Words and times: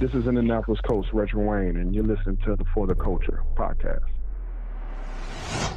This 0.00 0.14
is 0.14 0.26
Indianapolis 0.26 0.80
coach 0.80 1.04
Reggie 1.12 1.36
Wayne, 1.36 1.76
and 1.76 1.94
you're 1.94 2.02
listening 2.02 2.38
to 2.46 2.56
the 2.56 2.64
For 2.72 2.86
the 2.86 2.94
Culture 2.94 3.42
podcast. 3.54 4.00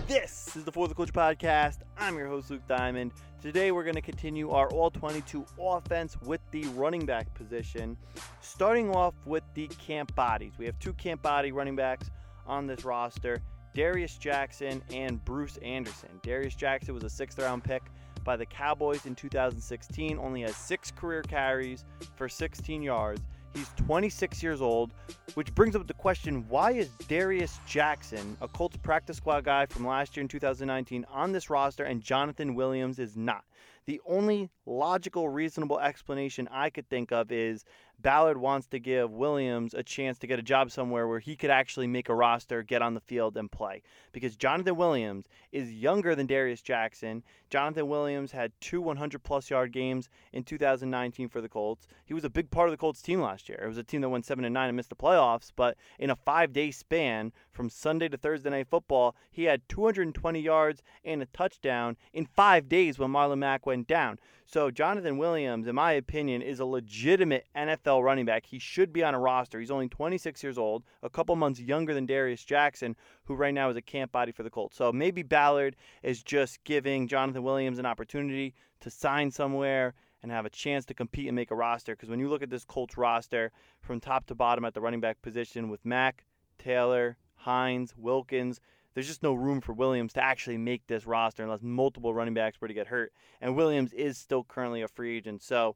This 0.08 0.56
is 0.56 0.63
the 0.63 0.72
For 0.72 0.88
the 0.88 0.96
Culture 0.96 1.12
podcast. 1.12 1.79
I'm 1.97 2.15
your 2.15 2.28
host, 2.28 2.49
Luke 2.49 2.65
Diamond. 2.65 3.12
Today, 3.42 3.74
we're 3.74 3.83
going 3.83 3.96
to 3.96 4.01
continue 4.01 4.51
our 4.51 4.70
all 4.70 4.90
22 4.90 5.46
offense 5.60 6.15
with 6.22 6.40
the 6.51 6.63
running 6.67 7.06
back 7.06 7.33
position, 7.33 7.97
starting 8.40 8.96
off 8.96 9.13
with 9.26 9.44
the 9.56 9.67
camp 9.67 10.15
bodies. 10.15 10.53
We 10.58 10.67
have 10.67 10.79
two 10.79 10.94
camp 10.94 11.21
body 11.21 11.51
running 11.51 11.76
backs 11.76 12.10
on 12.47 12.65
this 12.65 12.85
roster 12.85 13.42
Darius 13.74 14.17
Jackson 14.17 14.81
and 14.94 15.21
Bruce 15.26 15.58
Anderson. 15.58 16.12
Darius 16.21 16.55
Jackson 16.55 16.94
was 16.94 17.03
a 17.03 17.09
sixth 17.09 17.40
round 17.40 17.66
pick 17.66 17.84
by 18.23 18.38
the 18.38 18.45
Cowboys 18.45 19.05
in 19.05 19.16
2016, 19.16 20.17
only 20.17 20.44
has 20.44 20.55
six 20.55 20.91
career 20.91 21.23
carries 21.23 21.84
for 22.16 22.30
16 22.30 22.81
yards. 22.81 23.21
He's 23.53 23.70
26 23.77 24.41
years 24.41 24.62
old, 24.62 24.91
which 25.35 25.53
brings 25.53 25.75
up 25.75 25.85
the 25.85 25.93
question 25.93 26.43
why 26.49 26.71
is 26.71 26.89
Darius 27.07 27.59
Jackson, 27.67 28.35
a 28.41 28.48
Colts 28.48 28.77
practice 28.77 29.17
squad 29.17 29.43
guy 29.43 29.67
from 29.67 29.85
last 29.85 30.17
year 30.17 30.21
in 30.21 30.27
2019, 30.27 31.05
on 31.12 31.31
this 31.31 31.52
roster 31.52 31.84
and 31.84 32.02
Jonathan 32.02 32.55
Williams 32.55 32.98
is 32.98 33.16
not? 33.16 33.43
The 33.85 34.02
only 34.07 34.49
logical, 34.66 35.29
reasonable 35.29 35.79
explanation 35.79 36.48
I 36.52 36.70
could 36.70 36.89
think 36.89 37.12
of 37.12 37.31
is 37.31 37.63
Ballard 38.03 38.38
wants 38.38 38.67
to 38.67 38.80
give 38.80 39.12
Williams 39.12 39.73
a 39.73 39.81
chance 39.81 40.20
to 40.20 40.27
get 40.27 40.38
a 40.38 40.43
job 40.43 40.70
somewhere 40.70 41.07
where 41.07 41.20
he 41.20 41.38
could 41.38 41.49
actually 41.49 41.88
make 41.88 42.09
a 42.09 42.13
roster, 42.13 42.62
get 42.62 42.81
on 42.81 42.93
the 42.93 42.99
field, 42.99 43.38
and 43.38 43.49
play. 43.49 43.81
Because 44.12 44.35
Jonathan 44.35 44.76
Williams 44.76 45.26
is 45.53 45.71
younger 45.71 46.13
than 46.13 46.27
Darius 46.27 46.62
Jackson. 46.62 47.23
Jonathan 47.49 47.88
Williams 47.88 48.34
had 48.34 48.52
two 48.59 48.81
100 48.81 49.23
plus 49.23 49.49
yard 49.49 49.71
games 49.71 50.09
in 50.34 50.43
2019 50.43 51.29
for 51.29 51.39
the 51.39 51.48
Colts. 51.48 51.88
He 52.05 52.13
was 52.13 52.26
a 52.26 52.29
big 52.29 52.52
part 52.52 52.67
of 52.67 52.73
the 52.73 52.77
Colts 52.77 53.02
team 53.02 53.21
last 53.21 53.48
year. 53.48 53.62
It 53.63 53.67
was 53.67 53.77
a 53.77 53.84
team 53.84 54.02
that 54.02 54.09
went 54.09 54.26
7 54.26 54.43
and 54.43 54.54
9 54.54 54.68
and 54.68 54.76
missed 54.76 54.90
the 54.90 54.96
playoffs, 54.96 55.51
but 55.55 55.77
in 55.98 56.09
a 56.09 56.15
five 56.15 56.51
day 56.51 56.71
span 56.71 57.31
from 57.54 57.70
Sunday 57.70 58.09
to 58.09 58.18
Thursday 58.18 58.49
Night 58.49 58.68
Football, 58.68 59.15
he 59.32 59.43
had 59.43 59.62
220 59.70 60.40
yards 60.40 60.82
and 61.05 61.21
a 61.21 61.26
touchdown 61.27 61.96
in 62.12 62.26
five 62.26 62.68
days 62.68 62.99
when 62.99 63.12
Marlon 63.12 63.37
Mack 63.37 63.65
went 63.65 63.87
down. 63.87 64.20
So 64.46 64.72
Jonathan 64.72 65.18
Williams, 65.18 65.68
in 65.68 65.76
my 65.76 65.94
opinion, 65.94 66.42
is 66.42 66.59
a 66.59 66.66
legitimate 66.66 67.46
NFL 67.56 68.04
running 68.04 68.26
back. 68.26 68.46
He 68.46 68.59
should 68.59 68.92
be 68.92 69.04
on 69.04 69.14
a 69.14 69.20
roster. 69.20 69.59
He's 69.59 69.72
only 69.72 69.88
26 69.88 70.44
years 70.44 70.58
old, 70.58 70.84
a 71.02 71.09
couple 71.09 71.36
months 71.36 71.59
younger 71.59 71.94
than 71.94 72.06
Darius 72.06 72.44
Jackson, 72.44 72.96
who 73.26 73.36
right 73.36 73.54
now 73.54 73.70
is 73.70 73.78
a 73.78 73.81
camp 73.81 74.12
body 74.12 74.31
for 74.31 74.44
the 74.44 74.50
Colts. 74.50 74.76
So 74.76 74.92
maybe 74.92 75.24
Ballard 75.24 75.76
is 76.02 76.24
just 76.24 76.64
giving 76.64 77.08
Jonathan 77.08 77.44
Williams 77.44 77.80
an 77.80 77.86
opportunity 77.86 78.54
to 78.81 78.90
sign 78.90 79.31
somewhere 79.31 79.94
and 80.22 80.31
have 80.31 80.46
a 80.46 80.50
chance 80.50 80.86
to 80.86 80.94
compete 80.94 81.28
and 81.28 81.36
make 81.36 81.52
a 81.52 81.56
roster. 81.56 81.94
Because 81.94 82.09
when 82.09 82.20
you 82.20 82.30
look 82.30 82.42
at 82.42 82.50
this 82.50 82.66
Colts 82.66 82.98
roster 82.98 83.52
from 83.81 84.00
top 84.00 84.26
to 84.28 84.36
bottom 84.36 84.66
at 84.66 84.74
the 84.74 84.81
running 84.81 85.02
back 85.02 85.22
position 85.22 85.70
with 85.70 85.86
Mack, 85.86 86.26
Taylor, 86.58 87.18
Hines, 87.44 87.94
Wilkins, 87.98 88.60
there's 88.94 89.08
just 89.08 89.24
no 89.24 89.34
room 89.34 89.62
for 89.62 89.74
Williams 89.74 90.14
to 90.14 90.24
actually 90.24 90.58
make 90.58 90.86
this 90.88 91.08
roster 91.08 91.44
unless 91.44 91.62
multiple 91.62 92.14
running 92.14 92.34
backs 92.34 92.62
were 92.62 92.68
to 92.68 92.74
get 92.74 92.88
hurt. 92.88 93.12
And 93.42 93.56
Williams 93.56 93.94
is 93.94 94.18
still 94.18 94.44
currently 94.44 94.82
a 94.82 94.88
free 94.88 95.18
agent. 95.18 95.42
So 95.42 95.76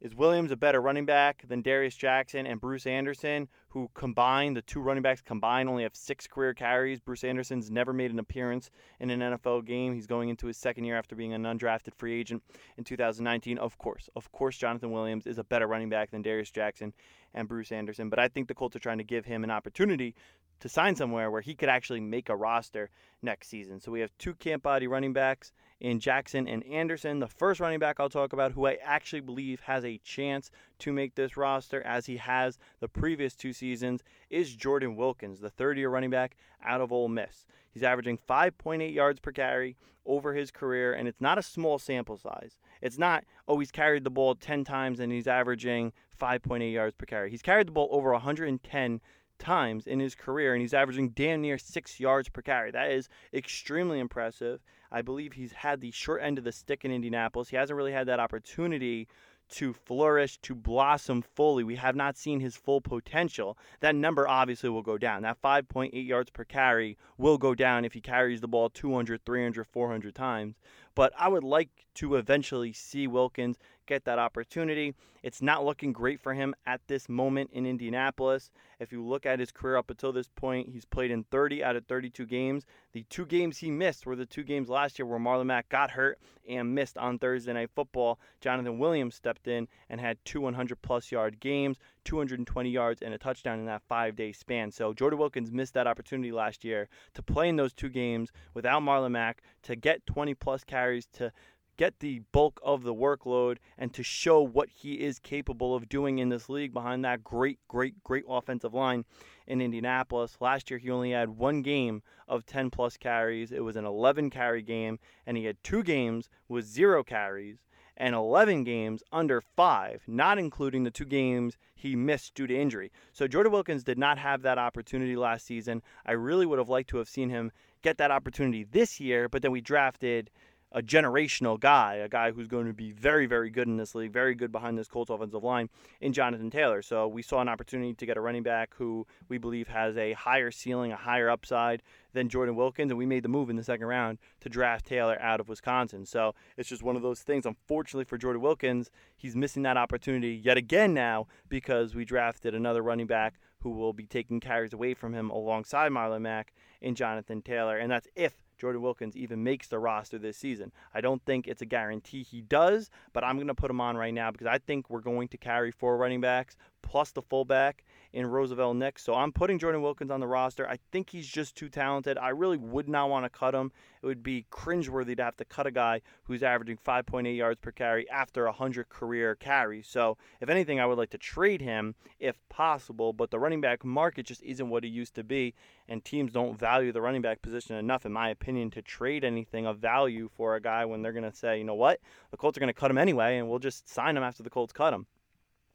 is 0.00 0.14
Williams 0.14 0.50
a 0.50 0.56
better 0.56 0.82
running 0.82 1.06
back 1.06 1.48
than 1.48 1.62
Darius 1.62 1.96
Jackson 1.96 2.46
and 2.46 2.60
Bruce 2.60 2.86
Anderson, 2.86 3.48
who 3.68 3.88
combined, 3.94 4.54
the 4.54 4.60
two 4.60 4.80
running 4.80 5.02
backs 5.02 5.22
combined, 5.22 5.68
only 5.68 5.84
have 5.84 5.96
six 5.96 6.26
career 6.26 6.52
carries? 6.52 7.00
Bruce 7.00 7.24
Anderson's 7.24 7.70
never 7.70 7.92
made 7.92 8.10
an 8.10 8.18
appearance 8.18 8.70
in 9.00 9.08
an 9.08 9.20
NFL 9.20 9.64
game. 9.64 9.94
He's 9.94 10.06
going 10.06 10.28
into 10.28 10.46
his 10.46 10.58
second 10.58 10.84
year 10.84 10.98
after 10.98 11.16
being 11.16 11.32
an 11.32 11.44
undrafted 11.44 11.94
free 11.94 12.20
agent 12.20 12.42
in 12.76 12.84
2019. 12.84 13.56
Of 13.56 13.78
course, 13.78 14.10
of 14.14 14.30
course, 14.30 14.58
Jonathan 14.58 14.92
Williams 14.92 15.26
is 15.26 15.38
a 15.38 15.44
better 15.44 15.66
running 15.66 15.88
back 15.88 16.10
than 16.10 16.20
Darius 16.20 16.50
Jackson 16.50 16.92
and 17.32 17.48
Bruce 17.48 17.72
Anderson, 17.72 18.10
but 18.10 18.18
I 18.18 18.28
think 18.28 18.46
the 18.46 18.54
Colts 18.54 18.76
are 18.76 18.80
trying 18.80 18.98
to 18.98 19.04
give 19.04 19.24
him 19.24 19.42
an 19.42 19.50
opportunity 19.50 20.14
to 20.60 20.68
sign 20.68 20.96
somewhere 20.96 21.30
where 21.30 21.40
he 21.40 21.54
could 21.54 21.68
actually 21.68 22.00
make 22.00 22.28
a 22.28 22.36
roster 22.36 22.90
next 23.22 23.48
season. 23.48 23.80
So 23.80 23.92
we 23.92 24.00
have 24.00 24.16
two 24.18 24.34
camp 24.34 24.62
body 24.62 24.86
running 24.86 25.12
backs 25.12 25.52
in 25.80 26.00
Jackson 26.00 26.48
and 26.48 26.64
Anderson. 26.64 27.18
The 27.18 27.26
first 27.26 27.60
running 27.60 27.78
back 27.78 28.00
I'll 28.00 28.08
talk 28.08 28.32
about, 28.32 28.52
who 28.52 28.66
I 28.66 28.78
actually 28.82 29.20
believe 29.20 29.60
has 29.60 29.84
a 29.84 29.98
chance 29.98 30.50
to 30.80 30.92
make 30.92 31.14
this 31.14 31.36
roster 31.36 31.82
as 31.82 32.06
he 32.06 32.16
has 32.16 32.58
the 32.80 32.88
previous 32.88 33.34
two 33.34 33.52
seasons, 33.52 34.02
is 34.30 34.54
Jordan 34.54 34.96
Wilkins, 34.96 35.40
the 35.40 35.50
third 35.50 35.76
year 35.76 35.90
running 35.90 36.10
back 36.10 36.36
out 36.64 36.80
of 36.80 36.92
Ole 36.92 37.08
Miss. 37.08 37.46
He's 37.70 37.82
averaging 37.82 38.18
5.8 38.28 38.94
yards 38.94 39.20
per 39.20 39.32
carry 39.32 39.76
over 40.06 40.34
his 40.34 40.50
career, 40.50 40.92
and 40.92 41.08
it's 41.08 41.20
not 41.20 41.38
a 41.38 41.42
small 41.42 41.78
sample 41.78 42.16
size. 42.16 42.58
It's 42.80 42.98
not, 42.98 43.24
oh, 43.48 43.58
he's 43.58 43.70
carried 43.70 44.04
the 44.04 44.10
ball 44.10 44.34
10 44.34 44.64
times 44.64 45.00
and 45.00 45.10
he's 45.10 45.26
averaging 45.26 45.92
5.8 46.20 46.72
yards 46.72 46.94
per 46.94 47.06
carry. 47.06 47.30
He's 47.30 47.42
carried 47.42 47.68
the 47.68 47.72
ball 47.72 47.88
over 47.90 48.12
110 48.12 49.00
times 49.38 49.86
in 49.86 50.00
his 50.00 50.14
career, 50.14 50.54
and 50.54 50.60
he's 50.62 50.74
averaging 50.74 51.10
damn 51.10 51.42
near 51.42 51.58
six 51.58 52.00
yards 52.00 52.28
per 52.28 52.42
carry. 52.42 52.70
That 52.70 52.90
is 52.90 53.08
extremely 53.32 53.98
impressive. 53.98 54.60
I 54.90 55.02
believe 55.02 55.32
he's 55.32 55.52
had 55.52 55.80
the 55.80 55.90
short 55.90 56.22
end 56.22 56.38
of 56.38 56.44
the 56.44 56.52
stick 56.52 56.84
in 56.84 56.92
Indianapolis. 56.92 57.48
He 57.48 57.56
hasn't 57.56 57.76
really 57.76 57.92
had 57.92 58.06
that 58.06 58.20
opportunity 58.20 59.08
to 59.50 59.72
flourish, 59.72 60.38
to 60.38 60.54
blossom 60.54 61.22
fully. 61.22 61.64
We 61.64 61.76
have 61.76 61.96
not 61.96 62.16
seen 62.16 62.40
his 62.40 62.56
full 62.56 62.80
potential. 62.80 63.58
That 63.80 63.94
number 63.94 64.26
obviously 64.26 64.70
will 64.70 64.82
go 64.82 64.98
down. 64.98 65.22
That 65.22 65.40
5.8 65.42 65.90
yards 66.06 66.30
per 66.30 66.44
carry 66.44 66.96
will 67.18 67.38
go 67.38 67.54
down 67.54 67.84
if 67.84 67.92
he 67.92 68.00
carries 68.00 68.40
the 68.40 68.48
ball 68.48 68.70
200, 68.70 69.24
300, 69.24 69.66
400 69.66 70.14
times. 70.14 70.56
But 70.94 71.12
I 71.18 71.28
would 71.28 71.44
like 71.44 71.70
to 71.96 72.16
eventually 72.16 72.72
see 72.72 73.06
Wilkins 73.06 73.58
get 73.86 74.04
that 74.04 74.18
opportunity. 74.18 74.94
It's 75.22 75.40
not 75.40 75.64
looking 75.64 75.92
great 75.92 76.20
for 76.20 76.34
him 76.34 76.54
at 76.66 76.82
this 76.86 77.08
moment 77.08 77.50
in 77.52 77.64
Indianapolis. 77.64 78.50
If 78.78 78.92
you 78.92 79.02
look 79.02 79.24
at 79.24 79.38
his 79.38 79.50
career 79.50 79.76
up 79.76 79.88
until 79.88 80.12
this 80.12 80.28
point, 80.28 80.68
he's 80.70 80.84
played 80.84 81.10
in 81.10 81.24
30 81.24 81.64
out 81.64 81.76
of 81.76 81.86
32 81.86 82.26
games. 82.26 82.66
The 82.92 83.04
two 83.04 83.24
games 83.24 83.58
he 83.58 83.70
missed 83.70 84.04
were 84.04 84.16
the 84.16 84.26
two 84.26 84.42
games 84.42 84.68
last 84.68 84.98
year 84.98 85.06
where 85.06 85.18
Marlon 85.18 85.46
Mack 85.46 85.70
got 85.70 85.92
hurt 85.92 86.18
and 86.46 86.74
missed 86.74 86.98
on 86.98 87.18
Thursday 87.18 87.52
Night 87.52 87.70
Football. 87.74 88.18
Jonathan 88.40 88.78
Williams 88.78 89.14
stepped 89.14 89.48
in 89.48 89.66
and 89.88 90.00
had 90.00 90.18
two 90.24 90.42
100 90.42 90.82
plus 90.82 91.10
yard 91.10 91.40
games, 91.40 91.78
220 92.04 92.68
yards, 92.68 93.00
and 93.00 93.14
a 93.14 93.18
touchdown 93.18 93.58
in 93.58 93.66
that 93.66 93.82
five 93.88 94.16
day 94.16 94.32
span. 94.32 94.70
So 94.70 94.92
Jordan 94.92 95.18
Wilkins 95.18 95.50
missed 95.50 95.74
that 95.74 95.86
opportunity 95.86 96.32
last 96.32 96.64
year 96.64 96.88
to 97.14 97.22
play 97.22 97.48
in 97.48 97.56
those 97.56 97.72
two 97.72 97.88
games 97.88 98.30
without 98.52 98.82
Marlon 98.82 99.12
Mack, 99.12 99.42
to 99.62 99.74
get 99.74 100.04
20 100.06 100.34
plus 100.34 100.64
carries, 100.64 101.06
to 101.14 101.32
get 101.76 102.00
the 102.00 102.20
bulk 102.32 102.60
of 102.62 102.82
the 102.82 102.94
workload 102.94 103.58
and 103.78 103.92
to 103.94 104.02
show 104.02 104.40
what 104.40 104.68
he 104.68 104.94
is 104.94 105.18
capable 105.18 105.74
of 105.74 105.88
doing 105.88 106.18
in 106.18 106.28
this 106.28 106.48
league 106.48 106.72
behind 106.72 107.04
that 107.04 107.24
great, 107.24 107.58
great, 107.68 108.02
great 108.02 108.24
offensive 108.28 108.74
line 108.74 109.04
in 109.46 109.60
Indianapolis. 109.60 110.36
Last 110.40 110.70
year, 110.70 110.78
he 110.78 110.90
only 110.90 111.10
had 111.10 111.30
one 111.30 111.62
game 111.62 112.02
of 112.28 112.46
10 112.46 112.70
plus 112.70 112.96
carries. 112.96 113.52
It 113.52 113.64
was 113.64 113.76
an 113.76 113.84
11 113.84 114.30
carry 114.30 114.62
game, 114.62 114.98
and 115.26 115.36
he 115.36 115.44
had 115.44 115.62
two 115.62 115.82
games 115.82 116.28
with 116.48 116.64
zero 116.64 117.02
carries 117.02 117.58
and 117.96 118.14
11 118.14 118.64
games 118.64 119.02
under 119.12 119.40
five, 119.40 120.02
not 120.06 120.38
including 120.38 120.82
the 120.82 120.90
two 120.90 121.04
games 121.04 121.56
he 121.74 121.94
missed 121.94 122.34
due 122.34 122.46
to 122.46 122.56
injury. 122.56 122.90
So 123.12 123.28
Jordan 123.28 123.52
Wilkins 123.52 123.84
did 123.84 123.98
not 123.98 124.18
have 124.18 124.42
that 124.42 124.58
opportunity 124.58 125.16
last 125.16 125.46
season. 125.46 125.82
I 126.04 126.12
really 126.12 126.46
would 126.46 126.58
have 126.58 126.68
liked 126.68 126.90
to 126.90 126.98
have 126.98 127.08
seen 127.08 127.30
him 127.30 127.52
get 127.82 127.98
that 127.98 128.10
opportunity 128.10 128.64
this 128.64 128.98
year, 128.98 129.28
but 129.28 129.42
then 129.42 129.52
we 129.52 129.60
drafted 129.60 130.30
a 130.74 130.82
generational 130.82 131.58
guy, 131.58 131.94
a 131.94 132.08
guy 132.08 132.32
who's 132.32 132.48
going 132.48 132.66
to 132.66 132.72
be 132.72 132.90
very, 132.90 133.26
very 133.26 133.48
good 133.48 133.68
in 133.68 133.76
this 133.76 133.94
league, 133.94 134.12
very 134.12 134.34
good 134.34 134.50
behind 134.50 134.76
this 134.76 134.88
Colts 134.88 135.08
offensive 135.08 135.44
line 135.44 135.70
in 136.00 136.12
Jonathan 136.12 136.50
Taylor. 136.50 136.82
So 136.82 137.06
we 137.06 137.22
saw 137.22 137.40
an 137.40 137.48
opportunity 137.48 137.94
to 137.94 138.06
get 138.06 138.16
a 138.16 138.20
running 138.20 138.42
back 138.42 138.74
who 138.76 139.06
we 139.28 139.38
believe 139.38 139.68
has 139.68 139.96
a 139.96 140.12
higher 140.14 140.50
ceiling, 140.50 140.90
a 140.90 140.96
higher 140.96 141.30
upside 141.30 141.80
than 142.12 142.28
Jordan 142.28 142.56
Wilkins, 142.56 142.90
and 142.90 142.98
we 142.98 143.06
made 143.06 143.22
the 143.22 143.28
move 143.28 143.50
in 143.50 143.56
the 143.56 143.62
second 143.62 143.86
round 143.86 144.18
to 144.40 144.48
draft 144.48 144.84
Taylor 144.86 145.20
out 145.20 145.38
of 145.38 145.48
Wisconsin. 145.48 146.04
So 146.04 146.34
it's 146.56 146.68
just 146.68 146.82
one 146.82 146.96
of 146.96 147.02
those 147.02 147.20
things. 147.20 147.46
Unfortunately 147.46 148.04
for 148.04 148.18
Jordan 148.18 148.42
Wilkins, 148.42 148.90
he's 149.16 149.36
missing 149.36 149.62
that 149.62 149.76
opportunity 149.76 150.34
yet 150.34 150.56
again 150.56 150.92
now 150.92 151.28
because 151.48 151.94
we 151.94 152.04
drafted 152.04 152.54
another 152.54 152.82
running 152.82 153.06
back 153.06 153.34
who 153.60 153.70
will 153.70 153.92
be 153.92 154.06
taking 154.06 154.40
carries 154.40 154.72
away 154.72 154.92
from 154.92 155.14
him 155.14 155.30
alongside 155.30 155.90
Marlon 155.90 156.20
Mack 156.20 156.52
and 156.82 156.96
Jonathan 156.96 157.40
Taylor. 157.40 157.78
And 157.78 157.90
that's 157.90 158.08
if 158.14 158.43
Jordan 158.64 158.80
Wilkins 158.80 159.14
even 159.14 159.44
makes 159.44 159.68
the 159.68 159.78
roster 159.78 160.16
this 160.16 160.38
season. 160.38 160.72
I 160.94 161.02
don't 161.02 161.22
think 161.26 161.46
it's 161.46 161.60
a 161.60 161.66
guarantee 161.66 162.22
he 162.22 162.40
does, 162.40 162.88
but 163.12 163.22
I'm 163.22 163.36
going 163.36 163.48
to 163.48 163.54
put 163.54 163.70
him 163.70 163.78
on 163.78 163.94
right 163.94 164.14
now 164.14 164.30
because 164.30 164.46
I 164.46 164.56
think 164.56 164.88
we're 164.88 165.00
going 165.00 165.28
to 165.28 165.36
carry 165.36 165.70
four 165.70 165.98
running 165.98 166.22
backs 166.22 166.56
plus 166.80 167.10
the 167.10 167.20
fullback 167.20 167.84
in 168.14 168.28
Roosevelt 168.28 168.76
Nix. 168.76 169.02
So 169.02 169.12
I'm 169.12 169.32
putting 169.32 169.58
Jordan 169.58 169.82
Wilkins 169.82 170.12
on 170.12 170.20
the 170.20 170.26
roster. 170.26 170.68
I 170.68 170.78
think 170.92 171.10
he's 171.10 171.26
just 171.26 171.56
too 171.56 171.68
talented. 171.68 172.16
I 172.16 172.28
really 172.28 172.56
would 172.56 172.88
not 172.88 173.10
want 173.10 173.24
to 173.24 173.28
cut 173.28 173.56
him. 173.56 173.72
It 174.02 174.06
would 174.06 174.22
be 174.22 174.46
cringeworthy 174.52 175.16
to 175.16 175.24
have 175.24 175.36
to 175.38 175.44
cut 175.44 175.66
a 175.66 175.72
guy 175.72 176.00
who's 176.22 176.44
averaging 176.44 176.78
5.8 176.86 177.36
yards 177.36 177.58
per 177.58 177.72
carry 177.72 178.08
after 178.08 178.44
100 178.44 178.88
career 178.88 179.34
carries. 179.34 179.88
So 179.88 180.16
if 180.40 180.48
anything, 180.48 180.78
I 180.78 180.86
would 180.86 180.96
like 180.96 181.10
to 181.10 181.18
trade 181.18 181.60
him 181.60 181.96
if 182.20 182.36
possible. 182.48 183.12
But 183.12 183.32
the 183.32 183.40
running 183.40 183.60
back 183.60 183.84
market 183.84 184.26
just 184.26 184.42
isn't 184.44 184.70
what 184.70 184.84
it 184.84 184.88
used 184.88 185.16
to 185.16 185.24
be, 185.24 185.52
and 185.88 186.04
teams 186.04 186.30
don't 186.30 186.56
value 186.56 186.92
the 186.92 187.02
running 187.02 187.22
back 187.22 187.42
position 187.42 187.74
enough, 187.74 188.06
in 188.06 188.12
my 188.12 188.28
opinion, 188.28 188.70
to 188.72 188.82
trade 188.82 189.24
anything 189.24 189.66
of 189.66 189.78
value 189.78 190.30
for 190.36 190.54
a 190.54 190.60
guy 190.60 190.84
when 190.84 191.02
they're 191.02 191.12
going 191.12 191.28
to 191.28 191.36
say, 191.36 191.58
you 191.58 191.64
know 191.64 191.74
what, 191.74 191.98
the 192.30 192.36
Colts 192.36 192.56
are 192.56 192.60
going 192.60 192.72
to 192.72 192.80
cut 192.80 192.92
him 192.92 192.98
anyway, 192.98 193.38
and 193.38 193.50
we'll 193.50 193.58
just 193.58 193.88
sign 193.88 194.16
him 194.16 194.22
after 194.22 194.44
the 194.44 194.50
Colts 194.50 194.72
cut 194.72 194.94
him. 194.94 195.06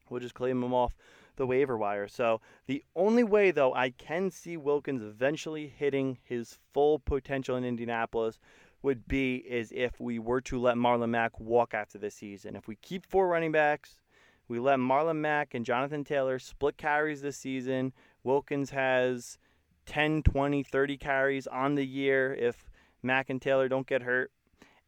We'll 0.09 0.21
just 0.21 0.33
claim 0.33 0.63
him 0.63 0.73
off 0.73 0.95
the 1.39 1.47
waiver 1.47 1.77
wire. 1.77 2.07
So 2.07 2.41
the 2.67 2.83
only 2.95 3.23
way, 3.23 3.49
though, 3.49 3.73
I 3.73 3.89
can 3.89 4.29
see 4.29 4.57
Wilkins 4.57 5.01
eventually 5.01 5.67
hitting 5.67 6.19
his 6.23 6.59
full 6.73 6.99
potential 6.99 7.55
in 7.55 7.63
Indianapolis 7.63 8.37
would 8.83 9.07
be 9.07 9.37
is 9.37 9.71
if 9.75 9.99
we 9.99 10.19
were 10.19 10.41
to 10.41 10.59
let 10.59 10.75
Marlon 10.75 11.09
Mack 11.09 11.39
walk 11.39 11.73
after 11.73 11.97
this 11.97 12.15
season. 12.15 12.55
If 12.55 12.67
we 12.67 12.75
keep 12.75 13.05
four 13.05 13.27
running 13.27 13.51
backs, 13.51 13.99
we 14.47 14.59
let 14.59 14.79
Marlon 14.79 15.17
Mack 15.17 15.53
and 15.53 15.65
Jonathan 15.65 16.03
Taylor 16.03 16.37
split 16.39 16.77
carries 16.77 17.21
this 17.21 17.37
season. 17.37 17.93
Wilkins 18.23 18.69
has 18.69 19.37
10, 19.85 20.23
20, 20.23 20.63
30 20.63 20.97
carries 20.97 21.47
on 21.47 21.75
the 21.75 21.85
year 21.85 22.33
if 22.33 22.69
Mack 23.01 23.29
and 23.29 23.41
Taylor 23.41 23.67
don't 23.67 23.87
get 23.87 24.03
hurt. 24.03 24.31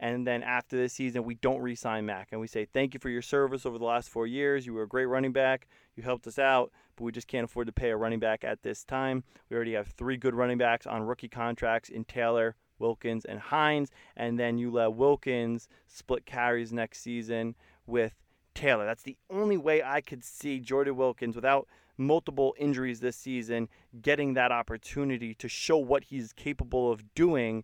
And 0.01 0.25
then 0.25 0.41
after 0.41 0.75
this 0.75 0.93
season, 0.93 1.23
we 1.23 1.35
don't 1.35 1.61
re 1.61 1.75
sign 1.75 2.07
Mack. 2.07 2.29
And 2.31 2.41
we 2.41 2.47
say, 2.47 2.65
Thank 2.65 2.95
you 2.95 2.99
for 2.99 3.09
your 3.09 3.21
service 3.21 3.67
over 3.67 3.77
the 3.77 3.85
last 3.85 4.09
four 4.09 4.25
years. 4.25 4.65
You 4.65 4.73
were 4.73 4.81
a 4.81 4.87
great 4.87 5.05
running 5.05 5.31
back. 5.31 5.67
You 5.95 6.01
helped 6.01 6.25
us 6.25 6.39
out, 6.39 6.71
but 6.95 7.03
we 7.03 7.11
just 7.11 7.27
can't 7.27 7.45
afford 7.45 7.67
to 7.67 7.73
pay 7.73 7.91
a 7.91 7.95
running 7.95 8.19
back 8.19 8.43
at 8.43 8.63
this 8.63 8.83
time. 8.83 9.23
We 9.49 9.55
already 9.55 9.73
have 9.73 9.87
three 9.87 10.17
good 10.17 10.33
running 10.33 10.57
backs 10.57 10.87
on 10.87 11.03
rookie 11.03 11.27
contracts 11.27 11.89
in 11.89 12.03
Taylor, 12.05 12.55
Wilkins, 12.79 13.25
and 13.25 13.39
Hines. 13.39 13.91
And 14.17 14.39
then 14.39 14.57
you 14.57 14.71
let 14.71 14.93
Wilkins 14.93 15.69
split 15.87 16.25
carries 16.25 16.73
next 16.73 17.01
season 17.01 17.55
with 17.85 18.15
Taylor. 18.55 18.85
That's 18.85 19.03
the 19.03 19.17
only 19.29 19.57
way 19.57 19.83
I 19.83 20.01
could 20.01 20.23
see 20.23 20.59
Jordan 20.59 20.95
Wilkins 20.95 21.35
without 21.35 21.67
multiple 21.95 22.55
injuries 22.57 23.01
this 23.01 23.15
season 23.15 23.69
getting 24.01 24.33
that 24.33 24.51
opportunity 24.51 25.35
to 25.35 25.47
show 25.47 25.77
what 25.77 26.05
he's 26.05 26.33
capable 26.33 26.91
of 26.91 27.13
doing 27.13 27.63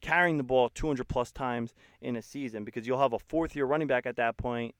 carrying 0.00 0.36
the 0.36 0.42
ball 0.42 0.68
200 0.68 1.08
plus 1.08 1.32
times 1.32 1.74
in 2.00 2.16
a 2.16 2.22
season 2.22 2.64
because 2.64 2.86
you'll 2.86 3.00
have 3.00 3.12
a 3.12 3.18
fourth 3.18 3.54
year 3.54 3.64
running 3.64 3.88
back 3.88 4.06
at 4.06 4.16
that 4.16 4.36
point 4.36 4.74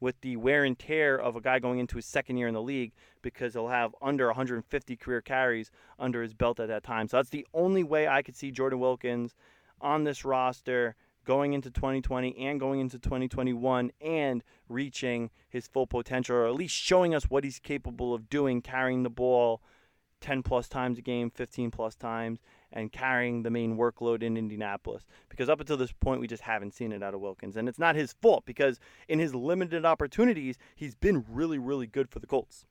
with 0.00 0.20
the 0.20 0.36
wear 0.36 0.64
and 0.64 0.78
tear 0.78 1.16
of 1.16 1.36
a 1.36 1.40
guy 1.40 1.58
going 1.58 1.78
into 1.78 1.96
his 1.96 2.04
second 2.04 2.36
year 2.36 2.48
in 2.48 2.54
the 2.54 2.62
league 2.62 2.92
because 3.22 3.54
he'll 3.54 3.68
have 3.68 3.94
under 4.02 4.26
150 4.26 4.96
career 4.96 5.20
carries 5.20 5.70
under 5.98 6.22
his 6.22 6.34
belt 6.34 6.60
at 6.60 6.68
that 6.68 6.82
time. 6.82 7.08
So 7.08 7.16
that's 7.16 7.30
the 7.30 7.46
only 7.54 7.82
way 7.82 8.06
I 8.06 8.22
could 8.22 8.36
see 8.36 8.50
Jordan 8.50 8.78
Wilkins 8.78 9.34
on 9.80 10.04
this 10.04 10.24
roster 10.24 10.96
going 11.24 11.54
into 11.54 11.70
2020 11.70 12.36
and 12.38 12.60
going 12.60 12.80
into 12.80 12.98
2021 12.98 13.90
and 14.00 14.44
reaching 14.68 15.30
his 15.48 15.66
full 15.66 15.86
potential 15.86 16.36
or 16.36 16.46
at 16.46 16.54
least 16.54 16.74
showing 16.74 17.14
us 17.14 17.24
what 17.24 17.42
he's 17.42 17.58
capable 17.58 18.14
of 18.14 18.30
doing 18.30 18.62
carrying 18.62 19.02
the 19.02 19.10
ball 19.10 19.60
10 20.20 20.42
plus 20.42 20.68
times 20.68 20.98
a 20.98 21.02
game, 21.02 21.30
15 21.30 21.70
plus 21.70 21.94
times 21.94 22.40
and 22.72 22.92
carrying 22.92 23.42
the 23.42 23.50
main 23.50 23.76
workload 23.76 24.22
in 24.22 24.36
Indianapolis. 24.36 25.06
Because 25.28 25.48
up 25.48 25.60
until 25.60 25.76
this 25.76 25.92
point, 25.92 26.20
we 26.20 26.26
just 26.26 26.42
haven't 26.42 26.74
seen 26.74 26.92
it 26.92 27.02
out 27.02 27.14
of 27.14 27.20
Wilkins. 27.20 27.56
And 27.56 27.68
it's 27.68 27.78
not 27.78 27.96
his 27.96 28.12
fault 28.12 28.44
because 28.44 28.78
in 29.08 29.18
his 29.18 29.34
limited 29.34 29.84
opportunities, 29.84 30.56
he's 30.74 30.94
been 30.94 31.24
really, 31.28 31.58
really 31.58 31.86
good 31.86 32.10
for 32.10 32.18
the 32.18 32.26
Colts. 32.26 32.66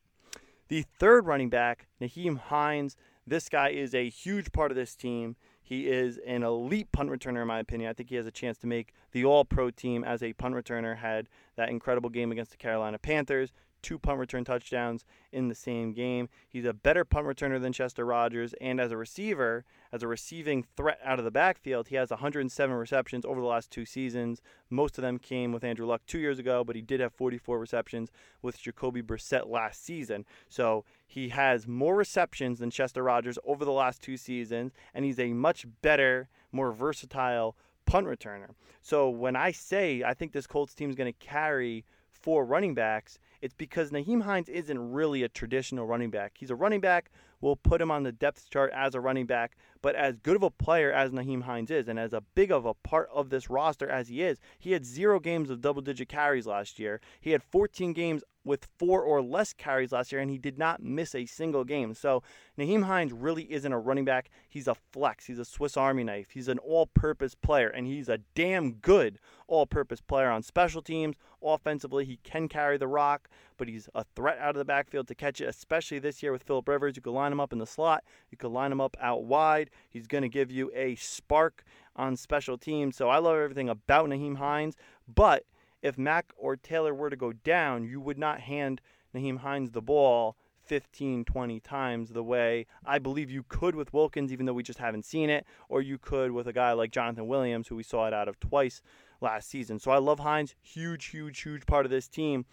The 0.67 0.85
third 0.99 1.25
running 1.25 1.49
back, 1.49 1.87
Nyheim 2.01 2.37
Hines, 2.37 2.95
this 3.27 3.49
guy 3.49 3.69
is 3.69 3.93
a 3.93 4.09
huge 4.09 4.51
part 4.51 4.71
of 4.71 4.77
this 4.77 4.95
team. 4.95 5.35
He 5.61 5.87
is 5.87 6.19
an 6.27 6.43
elite 6.43 6.91
punt 6.91 7.09
returner, 7.09 7.41
in 7.41 7.47
my 7.47 7.59
opinion. 7.59 7.89
I 7.89 7.93
think 7.93 8.09
he 8.09 8.15
has 8.15 8.27
a 8.27 8.31
chance 8.31 8.57
to 8.59 8.67
make 8.67 8.93
the 9.11 9.25
All 9.25 9.45
Pro 9.45 9.71
team 9.71 10.03
as 10.03 10.21
a 10.21 10.33
punt 10.33 10.53
returner. 10.53 10.97
Had 10.97 11.27
that 11.55 11.69
incredible 11.69 12.09
game 12.09 12.31
against 12.31 12.51
the 12.51 12.57
Carolina 12.57 12.99
Panthers 12.99 13.51
two 13.85 13.99
punt 13.99 14.17
return 14.17 14.43
touchdowns 14.43 15.05
in 15.31 15.47
the 15.47 15.53
same 15.53 15.93
game. 15.93 16.27
He's 16.49 16.65
a 16.65 16.73
better 16.73 17.05
punt 17.05 17.27
returner 17.27 17.61
than 17.61 17.71
Chester 17.71 18.03
Rogers, 18.03 18.55
and 18.59 18.81
as 18.81 18.91
a 18.91 18.97
receiver, 18.97 19.63
as 19.91 20.01
a 20.01 20.07
receiving 20.07 20.65
threat 20.75 20.99
out 21.03 21.19
of 21.19 21.25
the 21.25 21.29
backfield, 21.29 21.89
he 21.89 21.95
has 21.95 22.09
107 22.09 22.75
receptions 22.75 23.25
over 23.25 23.39
the 23.39 23.45
last 23.45 23.69
two 23.69 23.85
seasons. 23.85 24.41
Most 24.71 24.97
of 24.97 25.03
them 25.03 25.19
came 25.19 25.51
with 25.51 25.63
Andrew 25.63 25.85
Luck 25.85 26.01
two 26.07 26.17
years 26.17 26.39
ago, 26.39 26.63
but 26.63 26.75
he 26.75 26.81
did 26.81 26.99
have 26.99 27.13
44 27.13 27.59
receptions 27.59 28.09
with 28.41 28.59
Jacoby 28.59 29.03
Brissett 29.03 29.47
last 29.47 29.85
season. 29.85 30.25
So 30.49 30.83
he 31.05 31.29
has 31.29 31.67
more 31.67 31.95
receptions 31.95 32.57
than 32.57 32.71
Chester 32.71 33.03
Rogers 33.03 33.37
over 33.45 33.63
the 33.63 33.71
last 33.71 34.01
two 34.01 34.17
seasons, 34.17 34.73
and 34.95 35.05
he's 35.05 35.19
a 35.19 35.33
much 35.33 35.67
better, 35.83 36.27
more 36.51 36.71
versatile 36.71 37.55
punt 37.85 38.07
returner. 38.07 38.49
So 38.81 39.11
when 39.11 39.35
I 39.35 39.51
say 39.51 40.01
I 40.03 40.15
think 40.15 40.31
this 40.31 40.47
Colts 40.47 40.73
team 40.73 40.89
is 40.89 40.95
going 40.95 41.13
to 41.13 41.25
carry 41.25 41.85
four 42.25 42.43
running 42.43 42.73
backs, 42.73 43.19
it's 43.39 43.53
because 43.53 43.91
Nyheim 43.91 44.23
Hines 44.23 44.49
isn't 44.49 44.91
really 44.91 45.21
a 45.21 45.29
traditional 45.29 45.85
running 45.85 46.09
back. 46.09 46.33
He's 46.39 46.49
a 46.49 46.55
running 46.55 46.81
back. 46.81 47.11
We'll 47.41 47.55
put 47.55 47.81
him 47.81 47.91
on 47.91 48.03
the 48.03 48.11
depth 48.11 48.49
chart 48.49 48.71
as 48.73 48.95
a 48.95 49.01
running 49.01 49.25
back, 49.25 49.57
but 49.81 49.95
as 49.95 50.17
good 50.17 50.35
of 50.35 50.43
a 50.43 50.49
player 50.49 50.91
as 50.91 51.11
Nyheim 51.11 51.43
Hines 51.43 51.69
is, 51.69 51.87
and 51.87 51.99
as 51.99 52.13
a 52.13 52.21
big 52.21 52.51
of 52.51 52.65
a 52.65 52.73
part 52.73 53.09
of 53.13 53.29
this 53.29 53.49
roster 53.49 53.89
as 53.89 54.07
he 54.07 54.23
is, 54.23 54.39
he 54.57 54.71
had 54.71 54.85
zero 54.85 55.19
games 55.19 55.49
of 55.49 55.61
double 55.61 55.81
digit 55.81 56.09
carries 56.09 56.47
last 56.47 56.79
year. 56.79 56.99
He 57.21 57.31
had 57.31 57.43
14 57.43 57.93
games 57.93 58.23
with 58.45 58.67
four 58.77 59.01
or 59.01 59.21
less 59.21 59.53
carries 59.53 59.91
last 59.91 60.11
year, 60.11 60.21
and 60.21 60.29
he 60.29 60.37
did 60.37 60.57
not 60.57 60.81
miss 60.81 61.15
a 61.15 61.25
single 61.25 61.63
game. 61.63 61.93
So 61.95 62.21
Nyheim 62.57 62.83
Hines 62.83 63.11
really 63.11 63.51
isn't 63.51 63.73
a 63.73 63.79
running 63.79 64.05
back. 64.05 64.29
He's 64.47 64.67
a 64.67 64.75
flex. 64.75 65.25
He's 65.25 65.39
a 65.39 65.45
Swiss 65.45 65.75
Army 65.75 66.03
knife. 66.03 66.29
He's 66.31 66.47
an 66.47 66.59
all-purpose 66.59 67.35
player, 67.35 67.67
and 67.67 67.87
he's 67.87 68.07
a 68.07 68.19
damn 68.35 68.73
good 68.73 69.19
all-purpose 69.47 70.01
player 70.01 70.29
on 70.29 70.43
special 70.43 70.81
teams. 70.81 71.15
Offensively, 71.41 72.05
he 72.05 72.19
can 72.23 72.47
carry 72.47 72.77
the 72.77 72.87
rock, 72.87 73.29
but 73.57 73.67
he's 73.67 73.89
a 73.95 74.05
threat 74.15 74.37
out 74.39 74.51
of 74.51 74.57
the 74.57 74.65
backfield 74.65 75.07
to 75.07 75.15
catch 75.15 75.41
it, 75.41 75.49
especially 75.49 75.99
this 75.99 76.21
year 76.21 76.31
with 76.31 76.43
Philip 76.43 76.67
Rivers. 76.67 76.95
You 76.95 77.01
could 77.01 77.13
line 77.13 77.24
him 77.31 77.39
up 77.39 77.53
in 77.53 77.59
the 77.59 77.65
slot. 77.65 78.03
You 78.29 78.37
could 78.37 78.51
line 78.51 78.71
him 78.71 78.81
up 78.81 78.97
out 79.01 79.23
wide. 79.23 79.69
He's 79.89 80.07
going 80.07 80.23
to 80.23 80.29
give 80.29 80.51
you 80.51 80.71
a 80.75 80.95
spark 80.95 81.63
on 81.95 82.15
special 82.15 82.57
teams. 82.57 82.95
So 82.95 83.09
I 83.09 83.17
love 83.19 83.37
everything 83.37 83.69
about 83.69 84.09
Nyheim 84.09 84.37
Hines, 84.37 84.75
but 85.13 85.43
if 85.81 85.97
Mack 85.97 86.33
or 86.37 86.55
Taylor 86.55 86.93
were 86.93 87.09
to 87.09 87.15
go 87.15 87.31
down, 87.31 87.83
you 87.83 88.01
would 88.01 88.17
not 88.17 88.41
hand 88.41 88.81
Nyheim 89.13 89.37
Hines 89.37 89.71
the 89.71 89.81
ball 89.81 90.35
15, 90.65 91.25
20 91.25 91.59
times 91.59 92.09
the 92.09 92.23
way 92.23 92.65
I 92.85 92.99
believe 92.99 93.29
you 93.29 93.43
could 93.47 93.75
with 93.75 93.93
Wilkins, 93.93 94.33
even 94.33 94.45
though 94.45 94.53
we 94.53 94.63
just 94.63 94.79
haven't 94.79 95.05
seen 95.05 95.29
it, 95.29 95.45
or 95.69 95.81
you 95.81 95.97
could 95.97 96.31
with 96.31 96.47
a 96.47 96.53
guy 96.53 96.73
like 96.73 96.91
Jonathan 96.91 97.27
Williams, 97.27 97.67
who 97.67 97.75
we 97.75 97.83
saw 97.83 98.07
it 98.07 98.13
out 98.13 98.27
of 98.27 98.39
twice 98.39 98.81
last 99.21 99.49
season. 99.49 99.79
So 99.79 99.91
I 99.91 99.97
love 99.97 100.19
Hines, 100.19 100.55
huge, 100.61 101.05
huge, 101.05 101.41
huge 101.41 101.65
part 101.65 101.85
of 101.85 101.91
this 101.91 102.07
team, 102.07 102.45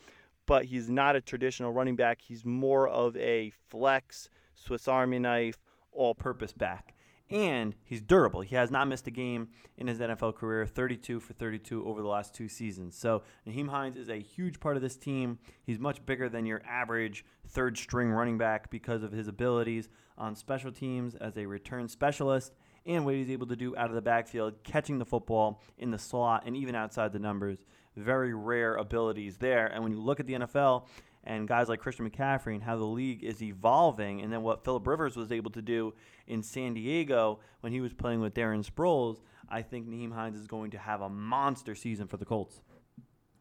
but 0.46 0.66
he's 0.66 0.90
not 0.90 1.16
a 1.16 1.20
traditional 1.20 1.72
running 1.72 1.96
back. 1.96 2.20
He's 2.20 2.44
more 2.44 2.88
of 2.88 3.16
a 3.16 3.50
flex, 3.69 4.28
Swiss 4.64 4.88
Army 4.88 5.18
knife, 5.18 5.58
all 5.92 6.14
purpose 6.14 6.52
back 6.52 6.94
and 7.32 7.74
he's 7.84 8.02
durable. 8.02 8.42
He 8.42 8.54
has 8.56 8.70
not 8.70 8.86
missed 8.86 9.06
a 9.06 9.10
game 9.10 9.48
in 9.78 9.86
his 9.86 9.98
NFL 9.98 10.34
career, 10.36 10.66
32 10.66 11.18
for 11.18 11.32
32 11.32 11.84
over 11.86 12.02
the 12.02 12.08
last 12.08 12.34
two 12.34 12.46
seasons. 12.46 12.94
So 12.94 13.22
Nyheim 13.48 13.70
Hines 13.70 13.96
is 13.96 14.10
a 14.10 14.20
huge 14.20 14.60
part 14.60 14.76
of 14.76 14.82
this 14.82 14.96
team. 14.96 15.38
He's 15.64 15.78
much 15.78 16.04
bigger 16.04 16.28
than 16.28 16.44
your 16.44 16.62
average 16.69 17.24
third 17.48 17.78
string 17.78 18.10
running 18.10 18.36
back 18.36 18.70
because 18.70 19.02
of 19.02 19.12
his 19.12 19.28
abilities 19.28 19.88
on 20.19 20.36
special 20.36 20.70
teams 20.70 21.14
as 21.14 21.38
a 21.38 21.46
return 21.46 21.88
specialist 21.88 22.52
and 22.84 23.06
what 23.06 23.14
he's 23.14 23.31
able 23.31 23.46
to 23.46 23.56
do 23.56 23.74
out 23.76 23.88
of 23.88 23.94
the 23.94 24.02
backfield, 24.02 24.62
catching 24.62 24.98
the 24.98 25.06
football 25.06 25.62
in 25.78 25.90
the 25.90 25.98
slot 25.98 26.42
and 26.44 26.54
even 26.54 26.74
outside 26.74 27.12
the 27.14 27.19
numbers. 27.19 27.64
Very 27.96 28.34
rare 28.34 28.74
abilities 28.74 29.38
there. 29.38 29.66
And 29.66 29.82
when 29.82 29.92
you 29.92 30.00
look 30.00 30.20
at 30.20 30.26
the 30.26 30.34
NFL, 30.34 30.86
and 31.24 31.46
guys 31.46 31.69
like 31.69 31.81
Christian 31.81 32.08
McCaffrey 32.08 32.55
and 32.55 32.62
how 32.62 32.76
the 32.76 32.84
league 32.84 33.22
is 33.22 33.43
evolving, 33.43 34.22
and 34.22 34.32
then 34.32 34.43
what 34.43 34.64
Philip 34.64 34.86
Rivers 34.86 35.17
was 35.17 35.31
able 35.31 35.50
to 35.52 35.62
do 35.62 35.94
in 36.26 36.43
San 36.43 36.74
Diego 36.74 37.41
when 37.60 37.72
he 37.72 37.81
was 37.81 37.93
playing 37.93 38.20
with 38.20 38.34
Darren 38.34 38.69
Sproles, 38.69 39.20
I 39.48 39.62
think 39.62 39.88
Nyheim 39.88 40.12
Hines 40.12 40.38
is 40.38 40.46
going 40.46 40.70
to 40.72 40.79
have 40.79 41.00
a 41.00 41.08
monster 41.08 41.74
season 41.74 42.06
for 42.08 42.17
the 42.17 42.24
Colts 42.24 42.60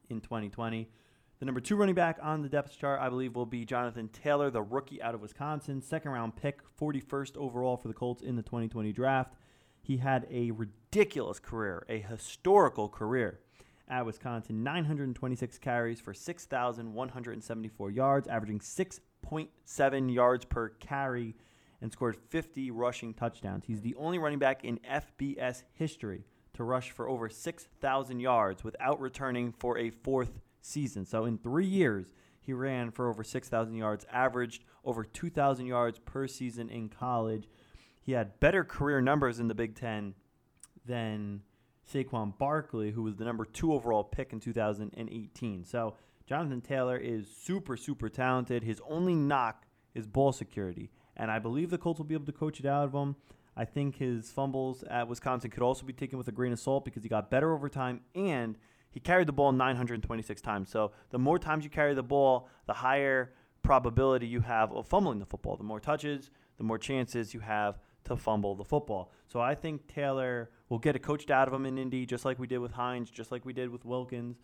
in 0.10 0.22
2020. 0.22 0.90
The 1.40 1.46
number 1.46 1.60
two 1.60 1.76
running 1.76 1.96
back 1.96 2.20
on 2.22 2.44
the 2.44 2.50
depth 2.50 2.78
chart, 2.78 3.00
I 3.02 3.10
believe, 3.10 3.36
will 3.36 3.48
be 3.48 3.66
Jonathan 3.66 4.10
Taylor, 4.10 4.52
the 4.52 4.62
rookie 4.62 5.02
out 5.02 5.16
of 5.16 5.22
Wisconsin, 5.22 5.82
second 5.82 6.12
round 6.12 6.36
pick, 6.36 6.60
41st 6.80 7.36
overall 7.36 7.78
for 7.78 7.88
the 7.88 7.96
Colts 7.96 8.22
in 8.22 8.36
the 8.36 8.44
2020 8.44 8.94
draft. 8.94 9.34
He 9.82 9.98
had 9.98 10.28
a 10.30 10.52
ridiculous 10.52 11.40
career, 11.40 11.84
a 11.90 11.98
historical 11.98 12.90
career 12.90 13.40
at 13.92 14.06
Wisconsin, 14.06 14.64
926 14.64 15.58
carries 15.60 16.00
for 16.00 16.14
6,174 16.14 17.92
yards, 17.92 18.28
averaging 18.28 18.60
6.7 18.60 20.14
yards 20.14 20.46
per 20.46 20.70
carry, 20.70 21.36
and 21.82 21.92
scored 21.92 22.16
50 22.30 22.72
rushing 22.72 23.14
touchdowns. 23.14 23.66
He's 23.66 23.82
the 23.82 23.96
only 23.96 24.18
running 24.18 24.40
back 24.40 24.64
in 24.64 24.80
FBS 24.90 25.64
history 25.74 26.24
to 26.54 26.64
rush 26.64 26.92
for 26.92 27.10
over 27.10 27.28
6,000 27.28 28.20
yards 28.20 28.64
without 28.64 29.02
returning 29.02 29.52
for 29.52 29.78
a 29.78 29.90
fourth 29.90 30.40
season. 30.62 31.06
So 31.06 31.26
in 31.26 31.38
three 31.38 31.66
years, 31.66 32.14
he 32.40 32.54
ran 32.54 32.92
for 32.92 33.10
over 33.10 33.24
6,000 33.24 33.76
yards, 33.76 34.06
averaged 34.12 34.64
over 34.86 35.04
2,000 35.04 35.66
yards 35.66 36.00
per 36.00 36.28
season 36.28 36.70
in 36.70 36.88
college. 36.88 37.50
He 38.00 38.14
had 38.14 38.40
better 38.40 38.64
career 38.64 39.02
numbers 39.02 39.40
in 39.40 39.48
the 39.48 39.56
Big 39.56 39.76
Ten 39.76 40.16
than 40.86 41.42
Saquon 41.92 42.38
Barkley, 42.38 42.92
who 42.92 43.04
was 43.04 43.16
the 43.16 43.26
number 43.26 43.46
two 43.46 43.74
overall 43.74 44.04
pick 44.04 44.34
in 44.34 44.40
2018. 44.40 45.66
So 45.66 45.96
Jonathan 46.26 46.62
Taylor 46.62 46.98
is 46.98 47.28
super, 47.30 47.76
super 47.76 48.10
talented. 48.10 48.64
His 48.64 48.82
only 48.90 49.16
knock 49.16 49.66
is 49.94 50.08
ball 50.08 50.32
security. 50.32 50.92
And 51.18 51.30
I 51.30 51.40
believe 51.40 51.70
the 51.70 51.78
Colts 51.78 52.00
will 52.00 52.06
be 52.06 52.14
able 52.14 52.26
to 52.26 52.32
coach 52.32 52.60
it 52.60 52.66
out 52.66 52.86
of 52.86 52.94
him. 52.94 53.16
I 53.56 53.66
think 53.66 53.98
his 53.98 54.32
fumbles 54.32 54.84
at 54.84 55.08
Wisconsin 55.08 55.52
could 55.52 55.64
also 55.64 55.86
be 55.86 55.94
taken 55.94 56.18
with 56.18 56.28
a 56.28 56.32
grain 56.32 56.54
of 56.54 56.60
salt 56.60 56.86
because 56.86 57.04
he 57.04 57.10
got 57.10 57.30
better 57.30 57.54
over 57.54 57.68
time 57.68 58.02
and 58.16 58.58
he 58.92 59.00
carried 59.00 59.28
the 59.28 59.34
ball 59.34 59.52
926 59.52 60.42
times. 60.42 60.70
So 60.70 60.92
the 61.10 61.20
more 61.20 61.38
times 61.38 61.64
you 61.64 61.70
carry 61.70 61.94
the 61.94 62.04
ball, 62.04 62.48
the 62.66 62.74
higher 62.74 63.34
probability 63.62 64.28
you 64.28 64.42
have 64.42 64.72
of 64.72 64.88
fumbling 64.88 65.20
the 65.20 65.26
football. 65.26 65.58
The 65.58 65.64
more 65.64 65.80
touches, 65.80 66.32
the 66.58 66.64
more 66.64 66.78
chances 66.78 67.34
you 67.34 67.42
have 67.42 67.80
to 68.06 68.18
fumble 68.18 68.56
the 68.56 68.64
football. 68.64 69.12
So 69.28 69.40
I 69.40 69.56
think 69.56 69.88
Taylor 69.88 70.50
will 70.70 70.80
get 70.80 70.96
it 70.96 71.00
coached 71.00 71.32
out 71.32 71.48
of 71.48 71.54
him 71.54 71.66
in 71.66 71.78
Indy, 71.78 72.06
just 72.06 72.26
like 72.26 72.40
we 72.40 72.48
did 72.48 72.60
with 72.60 72.72
Hines, 72.72 73.10
just 73.10 73.32
like 73.32 73.46
we 73.46 73.54
did 73.54 73.70
with 73.70 73.86
Wilkins. 73.86 74.40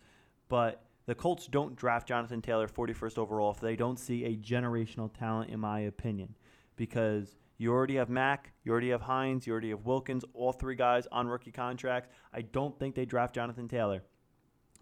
But 0.48 0.84
the 1.06 1.14
Colts 1.14 1.46
don't 1.46 1.74
draft 1.74 2.06
Jonathan 2.06 2.42
Taylor 2.42 2.68
41st 2.68 3.18
overall 3.18 3.50
if 3.50 3.60
they 3.60 3.76
don't 3.76 3.98
see 3.98 4.24
a 4.24 4.36
generational 4.36 5.10
talent, 5.12 5.50
in 5.50 5.60
my 5.60 5.80
opinion, 5.80 6.34
because 6.76 7.36
you 7.56 7.72
already 7.72 7.96
have 7.96 8.08
Mack, 8.08 8.52
you 8.62 8.72
already 8.72 8.90
have 8.90 9.02
Hines, 9.02 9.46
you 9.46 9.52
already 9.52 9.70
have 9.70 9.84
Wilkins, 9.84 10.24
all 10.32 10.52
three 10.52 10.76
guys 10.76 11.06
on 11.10 11.26
rookie 11.26 11.50
contracts. 11.50 12.08
I 12.32 12.42
don't 12.42 12.78
think 12.78 12.94
they 12.94 13.04
draft 13.04 13.34
Jonathan 13.34 13.68
Taylor 13.68 14.02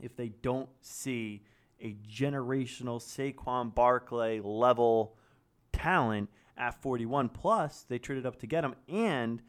if 0.01 0.15
they 0.17 0.29
don't 0.29 0.69
see 0.81 1.43
a 1.81 1.97
generational 2.09 3.01
Saquon 3.01 3.75
Barkley 3.75 4.41
level 4.43 5.17
talent 5.77 6.31
at 6.57 6.81
41. 6.83 7.29
Plus, 7.29 7.85
they 7.89 7.99
traded 7.99 8.27
up 8.27 8.39
to 8.41 8.47
get 8.47 8.65
him, 8.65 8.75
and 8.89 9.43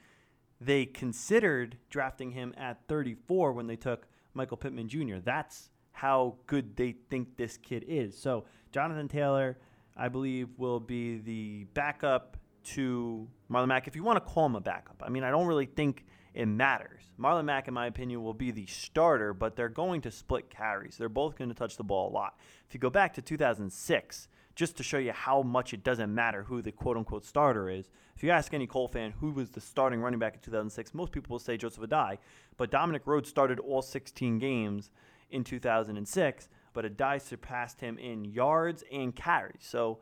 they 0.60 0.86
considered 0.86 1.78
drafting 1.90 2.32
him 2.32 2.54
at 2.58 2.88
34 2.88 3.54
when 3.54 3.68
they 3.68 3.76
took 3.76 4.08
Michael 4.34 4.58
Pittman 4.58 4.90
Jr. 4.90 5.18
That's 5.24 5.70
how 5.92 6.36
good 6.46 6.76
they 6.76 6.96
think 7.10 7.38
this 7.38 7.58
kid 7.58 7.86
is. 7.88 8.18
So, 8.18 8.46
Jonathan 8.72 9.08
Taylor, 9.08 9.58
I 9.96 10.10
believe, 10.10 10.50
will 10.58 10.80
be 10.80 11.18
the 11.18 11.66
backup 11.74 12.38
to 12.66 13.28
Marlon 13.50 13.68
Mack, 13.68 13.88
if 13.88 13.96
you 13.96 14.04
want 14.04 14.18
to 14.18 14.32
call 14.32 14.46
him 14.46 14.56
a 14.56 14.62
backup. 14.62 15.02
I 15.06 15.10
mean, 15.10 15.24
I 15.24 15.32
don't 15.32 15.48
really 15.48 15.66
think 15.66 16.06
it 16.34 16.46
matters. 16.46 17.04
Marlon 17.18 17.46
Mack, 17.46 17.68
in 17.68 17.74
my 17.74 17.88
opinion, 17.88 18.22
will 18.24 18.34
be 18.34 18.52
the 18.52 18.66
starter, 18.66 19.34
but 19.34 19.56
they're 19.56 19.70
going 19.70 20.02
to 20.02 20.12
split 20.12 20.50
carries. 20.50 20.98
They're 20.98 21.10
both 21.10 21.38
going 21.38 21.50
to 21.50 21.56
touch 21.56 21.78
the 21.78 21.84
ball 21.84 22.10
a 22.10 22.14
lot. 22.14 22.38
If 22.68 22.74
you 22.74 22.80
go 22.80 22.90
back 22.90 23.14
to 23.16 23.22
2006, 23.22 24.28
just 24.58 24.76
to 24.76 24.84
show 24.84 24.98
you 24.98 25.12
how 25.12 25.44
much 25.44 25.72
it 25.72 25.84
doesn't 25.84 26.14
matter 26.14 26.42
who 26.42 26.64
the 26.64 26.72
quote 26.72 26.98
unquote 26.98 27.24
starter 27.24 27.70
is, 27.70 27.92
if 28.16 28.24
you 28.24 28.32
ask 28.32 28.56
any 28.56 28.66
Colt 28.66 28.92
fan 28.92 29.14
who 29.20 29.30
was 29.30 29.52
the 29.52 29.62
starting 29.62 30.02
running 30.02 30.18
back 30.18 30.34
in 30.34 30.40
2006, 30.40 30.96
most 30.96 31.12
people 31.12 31.36
will 31.36 31.40
say 31.40 31.58
Joseph 31.58 31.84
Addai. 31.84 32.18
But 32.58 32.72
Dominic 32.72 33.04
Rhodes 33.06 33.30
started 33.30 33.60
all 33.60 33.84
16 33.84 34.40
games 34.40 34.90
in 35.30 35.44
2006, 35.44 36.50
but 36.74 36.86
Addai 36.86 37.22
surpassed 37.22 37.82
him 37.82 38.00
in 38.00 38.26
yards 38.26 38.84
and 38.92 39.16
carries. 39.16 39.62
So 39.62 40.00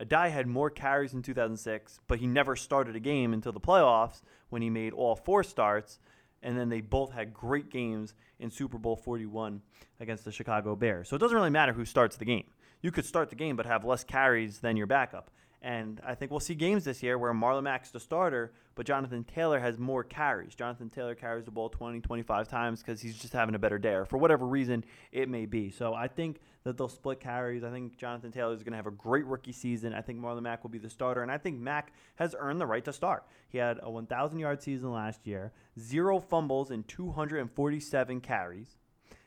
Addai 0.00 0.30
had 0.30 0.46
more 0.46 0.70
carries 0.70 1.12
in 1.12 1.20
2006, 1.20 2.00
but 2.08 2.18
he 2.18 2.26
never 2.26 2.56
started 2.56 2.96
a 2.96 3.00
game 3.00 3.34
until 3.34 3.52
the 3.52 3.60
playoffs 3.60 4.22
when 4.48 4.62
he 4.62 4.70
made 4.70 4.94
all 4.94 5.16
four 5.16 5.44
starts. 5.44 5.98
And 6.42 6.58
then 6.58 6.70
they 6.70 6.80
both 6.80 7.12
had 7.12 7.34
great 7.34 7.68
games 7.68 8.14
in 8.38 8.50
Super 8.50 8.78
Bowl 8.78 8.96
41 8.96 9.60
against 10.00 10.24
the 10.24 10.32
Chicago 10.32 10.74
Bears. 10.74 11.10
So 11.10 11.16
it 11.16 11.18
doesn't 11.18 11.36
really 11.36 11.50
matter 11.50 11.74
who 11.74 11.84
starts 11.84 12.16
the 12.16 12.24
game. 12.24 12.46
You 12.80 12.90
could 12.90 13.04
start 13.04 13.30
the 13.30 13.36
game 13.36 13.56
but 13.56 13.66
have 13.66 13.84
less 13.84 14.04
carries 14.04 14.60
than 14.60 14.76
your 14.76 14.86
backup. 14.86 15.30
And 15.60 16.00
I 16.06 16.14
think 16.14 16.30
we'll 16.30 16.38
see 16.38 16.54
games 16.54 16.84
this 16.84 17.02
year 17.02 17.18
where 17.18 17.32
Marlon 17.32 17.64
Mack's 17.64 17.90
the 17.90 17.98
starter, 17.98 18.52
but 18.76 18.86
Jonathan 18.86 19.24
Taylor 19.24 19.58
has 19.58 19.76
more 19.76 20.04
carries. 20.04 20.54
Jonathan 20.54 20.88
Taylor 20.88 21.16
carries 21.16 21.46
the 21.46 21.50
ball 21.50 21.68
20, 21.68 22.00
25 22.00 22.48
times 22.48 22.80
because 22.80 23.00
he's 23.00 23.18
just 23.18 23.32
having 23.32 23.56
a 23.56 23.58
better 23.58 23.78
day, 23.78 23.94
or 23.94 24.04
for 24.04 24.18
whatever 24.18 24.46
reason 24.46 24.84
it 25.10 25.28
may 25.28 25.46
be. 25.46 25.70
So 25.70 25.94
I 25.94 26.06
think 26.06 26.38
that 26.62 26.76
they'll 26.76 26.88
split 26.88 27.18
carries. 27.18 27.64
I 27.64 27.70
think 27.70 27.96
Jonathan 27.96 28.30
Taylor 28.30 28.54
is 28.54 28.62
going 28.62 28.72
to 28.72 28.76
have 28.76 28.86
a 28.86 28.92
great 28.92 29.26
rookie 29.26 29.52
season. 29.52 29.94
I 29.94 30.00
think 30.00 30.20
Marlon 30.20 30.42
Mack 30.42 30.62
will 30.62 30.70
be 30.70 30.78
the 30.78 30.90
starter, 30.90 31.22
and 31.22 31.32
I 31.32 31.38
think 31.38 31.58
Mack 31.58 31.92
has 32.16 32.36
earned 32.38 32.60
the 32.60 32.66
right 32.66 32.84
to 32.84 32.92
start. 32.92 33.24
He 33.48 33.58
had 33.58 33.80
a 33.82 33.90
1,000 33.90 34.38
yard 34.38 34.62
season 34.62 34.92
last 34.92 35.26
year, 35.26 35.52
zero 35.78 36.20
fumbles 36.20 36.70
in 36.70 36.84
247 36.84 38.20
carries, 38.20 38.76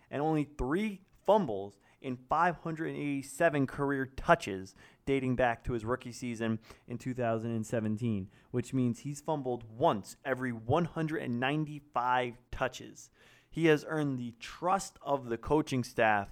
and 0.09 0.21
only 0.21 0.47
three 0.57 1.01
fumbles 1.25 1.77
in 2.01 2.17
587 2.29 3.67
career 3.67 4.05
touches 4.05 4.75
dating 5.05 5.35
back 5.35 5.63
to 5.63 5.73
his 5.73 5.85
rookie 5.85 6.11
season 6.11 6.59
in 6.87 6.97
2017, 6.97 8.29
which 8.51 8.73
means 8.73 8.99
he's 8.99 9.21
fumbled 9.21 9.63
once 9.77 10.15
every 10.25 10.51
195 10.51 12.33
touches. 12.51 13.09
He 13.49 13.65
has 13.65 13.85
earned 13.87 14.17
the 14.17 14.33
trust 14.39 14.97
of 15.01 15.29
the 15.29 15.37
coaching 15.37 15.83
staff 15.83 16.29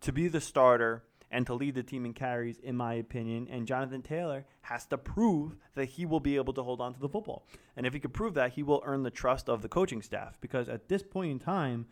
to 0.00 0.12
be 0.12 0.28
the 0.28 0.40
starter 0.40 1.04
and 1.30 1.46
to 1.46 1.54
lead 1.54 1.74
the 1.74 1.82
team 1.82 2.06
in 2.06 2.14
carries, 2.14 2.58
in 2.58 2.76
my 2.76 2.94
opinion. 2.94 3.48
And 3.50 3.66
Jonathan 3.66 4.02
Taylor 4.02 4.46
has 4.62 4.86
to 4.86 4.98
prove 4.98 5.56
that 5.74 5.86
he 5.86 6.06
will 6.06 6.20
be 6.20 6.36
able 6.36 6.52
to 6.54 6.62
hold 6.62 6.80
on 6.80 6.94
to 6.94 7.00
the 7.00 7.08
football. 7.08 7.46
And 7.76 7.86
if 7.86 7.92
he 7.92 8.00
could 8.00 8.14
prove 8.14 8.34
that, 8.34 8.52
he 8.52 8.62
will 8.62 8.82
earn 8.86 9.02
the 9.02 9.10
trust 9.10 9.48
of 9.48 9.62
the 9.62 9.68
coaching 9.68 10.02
staff 10.02 10.38
because 10.40 10.68
at 10.68 10.88
this 10.88 11.02
point 11.02 11.32
in 11.32 11.38
time, 11.38 11.86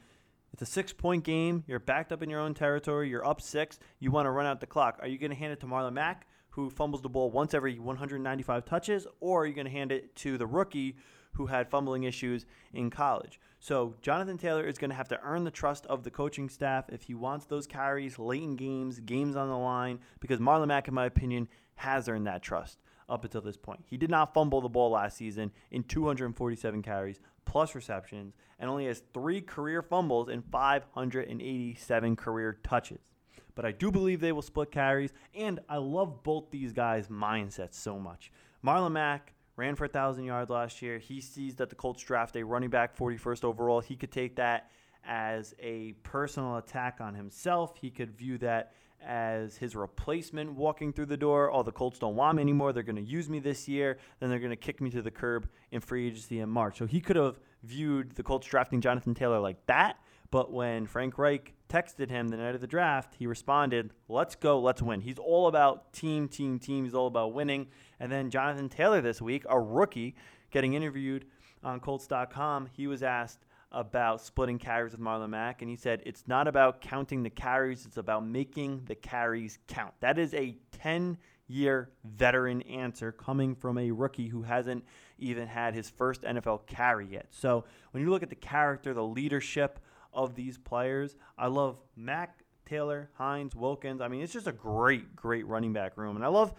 it's 0.54 0.62
a 0.62 0.66
six 0.66 0.92
point 0.92 1.24
game. 1.24 1.64
You're 1.66 1.80
backed 1.80 2.12
up 2.12 2.22
in 2.22 2.30
your 2.30 2.38
own 2.38 2.54
territory. 2.54 3.08
You're 3.08 3.26
up 3.26 3.40
six. 3.40 3.80
You 3.98 4.12
want 4.12 4.26
to 4.26 4.30
run 4.30 4.46
out 4.46 4.60
the 4.60 4.68
clock. 4.68 5.00
Are 5.02 5.08
you 5.08 5.18
going 5.18 5.32
to 5.32 5.36
hand 5.36 5.52
it 5.52 5.58
to 5.58 5.66
Marlon 5.66 5.94
Mack, 5.94 6.28
who 6.50 6.70
fumbles 6.70 7.02
the 7.02 7.08
ball 7.08 7.32
once 7.32 7.54
every 7.54 7.80
195 7.80 8.64
touches, 8.64 9.04
or 9.18 9.42
are 9.42 9.46
you 9.46 9.52
going 9.52 9.66
to 9.66 9.72
hand 9.72 9.90
it 9.90 10.14
to 10.14 10.38
the 10.38 10.46
rookie 10.46 10.94
who 11.32 11.46
had 11.46 11.68
fumbling 11.68 12.04
issues 12.04 12.46
in 12.72 12.88
college? 12.88 13.40
So 13.58 13.96
Jonathan 14.00 14.38
Taylor 14.38 14.64
is 14.64 14.78
going 14.78 14.90
to 14.90 14.96
have 14.96 15.08
to 15.08 15.20
earn 15.24 15.42
the 15.42 15.50
trust 15.50 15.86
of 15.86 16.04
the 16.04 16.10
coaching 16.12 16.48
staff 16.48 16.84
if 16.88 17.02
he 17.02 17.14
wants 17.14 17.46
those 17.46 17.66
carries 17.66 18.16
late 18.20 18.44
in 18.44 18.54
games, 18.54 19.00
games 19.00 19.34
on 19.34 19.48
the 19.48 19.58
line, 19.58 19.98
because 20.20 20.38
Marlon 20.38 20.68
Mack, 20.68 20.86
in 20.86 20.94
my 20.94 21.06
opinion, 21.06 21.48
has 21.74 22.08
earned 22.08 22.28
that 22.28 22.42
trust 22.42 22.78
up 23.08 23.24
until 23.24 23.40
this 23.40 23.56
point. 23.56 23.84
He 23.86 23.96
did 23.96 24.10
not 24.10 24.34
fumble 24.34 24.60
the 24.60 24.68
ball 24.68 24.90
last 24.90 25.16
season 25.16 25.52
in 25.70 25.84
247 25.84 26.82
carries 26.82 27.20
plus 27.44 27.74
receptions 27.74 28.34
and 28.58 28.70
only 28.70 28.86
has 28.86 29.02
three 29.12 29.40
career 29.40 29.82
fumbles 29.82 30.28
and 30.28 30.44
587 30.50 32.16
career 32.16 32.58
touches. 32.62 33.12
But 33.54 33.64
I 33.64 33.72
do 33.72 33.90
believe 33.90 34.20
they 34.20 34.32
will 34.32 34.42
split 34.42 34.72
carries, 34.72 35.12
and 35.34 35.60
I 35.68 35.76
love 35.76 36.22
both 36.24 36.50
these 36.50 36.72
guys' 36.72 37.08
mindsets 37.08 37.74
so 37.74 37.98
much. 37.98 38.32
Marlon 38.64 38.92
Mack 38.92 39.34
ran 39.56 39.76
for 39.76 39.84
1,000 39.84 40.24
yards 40.24 40.50
last 40.50 40.82
year. 40.82 40.98
He 40.98 41.20
sees 41.20 41.54
that 41.56 41.68
the 41.70 41.76
Colts 41.76 42.02
draft 42.02 42.34
a 42.36 42.42
running 42.42 42.70
back 42.70 42.96
41st 42.96 43.44
overall. 43.44 43.80
He 43.80 43.94
could 43.94 44.10
take 44.10 44.36
that 44.36 44.70
as 45.06 45.54
a 45.60 45.92
personal 46.02 46.56
attack 46.56 47.00
on 47.00 47.14
himself. 47.14 47.76
He 47.80 47.90
could 47.90 48.10
view 48.10 48.38
that 48.38 48.72
as 49.06 49.56
his 49.56 49.76
replacement 49.76 50.52
walking 50.52 50.92
through 50.92 51.06
the 51.06 51.16
door. 51.16 51.52
Oh, 51.52 51.62
the 51.62 51.72
Colts 51.72 51.98
don't 51.98 52.16
want 52.16 52.36
me 52.36 52.42
anymore. 52.42 52.72
They're 52.72 52.82
going 52.82 52.96
to 52.96 53.02
use 53.02 53.28
me 53.28 53.38
this 53.38 53.68
year. 53.68 53.98
Then 54.20 54.30
they're 54.30 54.38
going 54.38 54.50
to 54.50 54.56
kick 54.56 54.80
me 54.80 54.90
to 54.90 55.02
the 55.02 55.10
curb 55.10 55.48
in 55.70 55.80
free 55.80 56.06
agency 56.06 56.40
in 56.40 56.48
March. 56.48 56.78
So 56.78 56.86
he 56.86 57.00
could 57.00 57.16
have 57.16 57.38
viewed 57.62 58.12
the 58.16 58.22
Colts 58.22 58.46
drafting 58.46 58.80
Jonathan 58.80 59.14
Taylor 59.14 59.38
like 59.38 59.64
that. 59.66 59.98
But 60.30 60.52
when 60.52 60.86
Frank 60.86 61.16
Reich 61.16 61.54
texted 61.68 62.10
him 62.10 62.28
the 62.28 62.36
night 62.36 62.54
of 62.54 62.60
the 62.60 62.66
draft, 62.66 63.14
he 63.18 63.26
responded, 63.26 63.92
Let's 64.08 64.34
go, 64.34 64.58
let's 64.58 64.82
win. 64.82 65.00
He's 65.00 65.18
all 65.18 65.46
about 65.46 65.92
team, 65.92 66.28
team, 66.28 66.58
team. 66.58 66.84
He's 66.84 66.94
all 66.94 67.06
about 67.06 67.34
winning. 67.34 67.68
And 68.00 68.10
then 68.10 68.30
Jonathan 68.30 68.68
Taylor 68.68 69.00
this 69.00 69.22
week, 69.22 69.44
a 69.48 69.60
rookie, 69.60 70.16
getting 70.50 70.74
interviewed 70.74 71.26
on 71.62 71.80
Colts.com, 71.80 72.68
he 72.72 72.86
was 72.86 73.02
asked, 73.02 73.44
about 73.74 74.20
splitting 74.20 74.58
carries 74.58 74.92
with 74.92 75.00
Marlon 75.00 75.30
Mack, 75.30 75.60
and 75.60 75.68
he 75.68 75.76
said 75.76 76.02
it's 76.06 76.24
not 76.26 76.46
about 76.46 76.80
counting 76.80 77.22
the 77.22 77.30
carries, 77.30 77.84
it's 77.84 77.96
about 77.96 78.26
making 78.26 78.82
the 78.86 78.94
carries 78.94 79.58
count. 79.66 79.92
That 80.00 80.18
is 80.18 80.32
a 80.32 80.56
10 80.72 81.18
year 81.48 81.90
veteran 82.04 82.62
answer 82.62 83.12
coming 83.12 83.54
from 83.54 83.76
a 83.76 83.90
rookie 83.90 84.28
who 84.28 84.42
hasn't 84.42 84.84
even 85.18 85.46
had 85.46 85.74
his 85.74 85.90
first 85.90 86.22
NFL 86.22 86.66
carry 86.66 87.06
yet. 87.06 87.26
So 87.30 87.64
when 87.90 88.02
you 88.02 88.10
look 88.10 88.22
at 88.22 88.30
the 88.30 88.36
character, 88.36 88.94
the 88.94 89.04
leadership 89.04 89.80
of 90.12 90.34
these 90.34 90.56
players, 90.56 91.16
I 91.36 91.48
love 91.48 91.76
Mack, 91.96 92.44
Taylor, 92.64 93.10
Hines, 93.14 93.54
Wilkins. 93.54 94.00
I 94.00 94.08
mean, 94.08 94.22
it's 94.22 94.32
just 94.32 94.46
a 94.46 94.52
great, 94.52 95.14
great 95.14 95.46
running 95.46 95.72
back 95.72 95.98
room. 95.98 96.16
And 96.16 96.24
I 96.24 96.28
love 96.28 96.54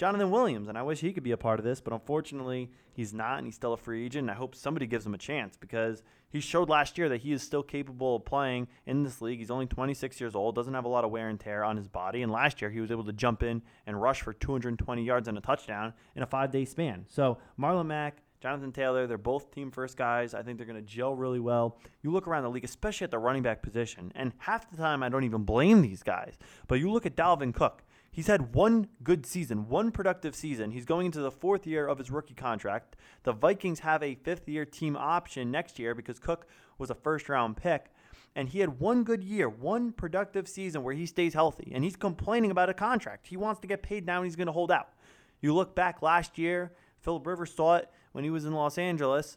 Jonathan 0.00 0.30
Williams, 0.30 0.68
and 0.68 0.78
I 0.78 0.82
wish 0.82 1.00
he 1.00 1.12
could 1.12 1.24
be 1.24 1.32
a 1.32 1.36
part 1.36 1.58
of 1.58 1.64
this, 1.66 1.82
but 1.82 1.92
unfortunately, 1.92 2.70
he's 2.90 3.12
not, 3.12 3.36
and 3.36 3.46
he's 3.46 3.54
still 3.54 3.74
a 3.74 3.76
free 3.76 4.06
agent. 4.06 4.22
And 4.22 4.30
I 4.30 4.34
hope 4.34 4.54
somebody 4.54 4.86
gives 4.86 5.04
him 5.04 5.12
a 5.12 5.18
chance 5.18 5.58
because 5.58 6.02
he 6.30 6.40
showed 6.40 6.70
last 6.70 6.96
year 6.96 7.10
that 7.10 7.20
he 7.20 7.32
is 7.32 7.42
still 7.42 7.62
capable 7.62 8.16
of 8.16 8.24
playing 8.24 8.68
in 8.86 9.02
this 9.02 9.20
league. 9.20 9.40
He's 9.40 9.50
only 9.50 9.66
26 9.66 10.18
years 10.18 10.34
old, 10.34 10.54
doesn't 10.54 10.72
have 10.72 10.86
a 10.86 10.88
lot 10.88 11.04
of 11.04 11.10
wear 11.10 11.28
and 11.28 11.38
tear 11.38 11.62
on 11.64 11.76
his 11.76 11.86
body, 11.86 12.22
and 12.22 12.32
last 12.32 12.62
year 12.62 12.70
he 12.70 12.80
was 12.80 12.90
able 12.90 13.04
to 13.04 13.12
jump 13.12 13.42
in 13.42 13.60
and 13.86 14.00
rush 14.00 14.22
for 14.22 14.32
220 14.32 15.04
yards 15.04 15.28
and 15.28 15.36
a 15.36 15.42
touchdown 15.42 15.92
in 16.16 16.22
a 16.22 16.26
five 16.26 16.50
day 16.50 16.64
span. 16.64 17.04
So, 17.06 17.36
Marlon 17.58 17.84
Mack, 17.84 18.22
Jonathan 18.40 18.72
Taylor, 18.72 19.06
they're 19.06 19.18
both 19.18 19.50
team 19.50 19.70
first 19.70 19.98
guys. 19.98 20.32
I 20.32 20.42
think 20.42 20.56
they're 20.56 20.66
going 20.66 20.82
to 20.82 20.90
gel 20.90 21.14
really 21.14 21.40
well. 21.40 21.76
You 22.02 22.10
look 22.10 22.26
around 22.26 22.44
the 22.44 22.50
league, 22.50 22.64
especially 22.64 23.04
at 23.04 23.10
the 23.10 23.18
running 23.18 23.42
back 23.42 23.60
position, 23.60 24.12
and 24.14 24.32
half 24.38 24.70
the 24.70 24.78
time 24.78 25.02
I 25.02 25.10
don't 25.10 25.24
even 25.24 25.42
blame 25.42 25.82
these 25.82 26.02
guys. 26.02 26.38
But 26.68 26.76
you 26.76 26.90
look 26.90 27.04
at 27.04 27.16
Dalvin 27.16 27.52
Cook. 27.52 27.82
He's 28.12 28.26
had 28.26 28.54
one 28.54 28.88
good 29.04 29.24
season, 29.24 29.68
one 29.68 29.92
productive 29.92 30.34
season. 30.34 30.72
He's 30.72 30.84
going 30.84 31.06
into 31.06 31.20
the 31.20 31.30
fourth 31.30 31.66
year 31.66 31.86
of 31.86 31.98
his 31.98 32.10
rookie 32.10 32.34
contract. 32.34 32.96
The 33.22 33.32
Vikings 33.32 33.80
have 33.80 34.02
a 34.02 34.16
fifth 34.16 34.48
year 34.48 34.64
team 34.64 34.96
option 34.96 35.50
next 35.50 35.78
year 35.78 35.94
because 35.94 36.18
Cook 36.18 36.46
was 36.76 36.90
a 36.90 36.94
first 36.94 37.28
round 37.28 37.56
pick. 37.56 37.92
And 38.34 38.48
he 38.48 38.60
had 38.60 38.80
one 38.80 39.04
good 39.04 39.22
year, 39.22 39.48
one 39.48 39.92
productive 39.92 40.48
season 40.48 40.82
where 40.82 40.94
he 40.94 41.06
stays 41.06 41.34
healthy. 41.34 41.70
And 41.74 41.84
he's 41.84 41.96
complaining 41.96 42.50
about 42.50 42.68
a 42.68 42.74
contract. 42.74 43.28
He 43.28 43.36
wants 43.36 43.60
to 43.60 43.68
get 43.68 43.82
paid 43.82 44.06
now 44.06 44.18
and 44.18 44.24
he's 44.24 44.36
going 44.36 44.46
to 44.46 44.52
hold 44.52 44.72
out. 44.72 44.88
You 45.40 45.54
look 45.54 45.74
back 45.74 46.02
last 46.02 46.36
year, 46.36 46.72
Philip 46.98 47.26
Rivers 47.26 47.54
saw 47.54 47.76
it 47.76 47.90
when 48.12 48.24
he 48.24 48.30
was 48.30 48.44
in 48.44 48.52
Los 48.52 48.76
Angeles 48.76 49.36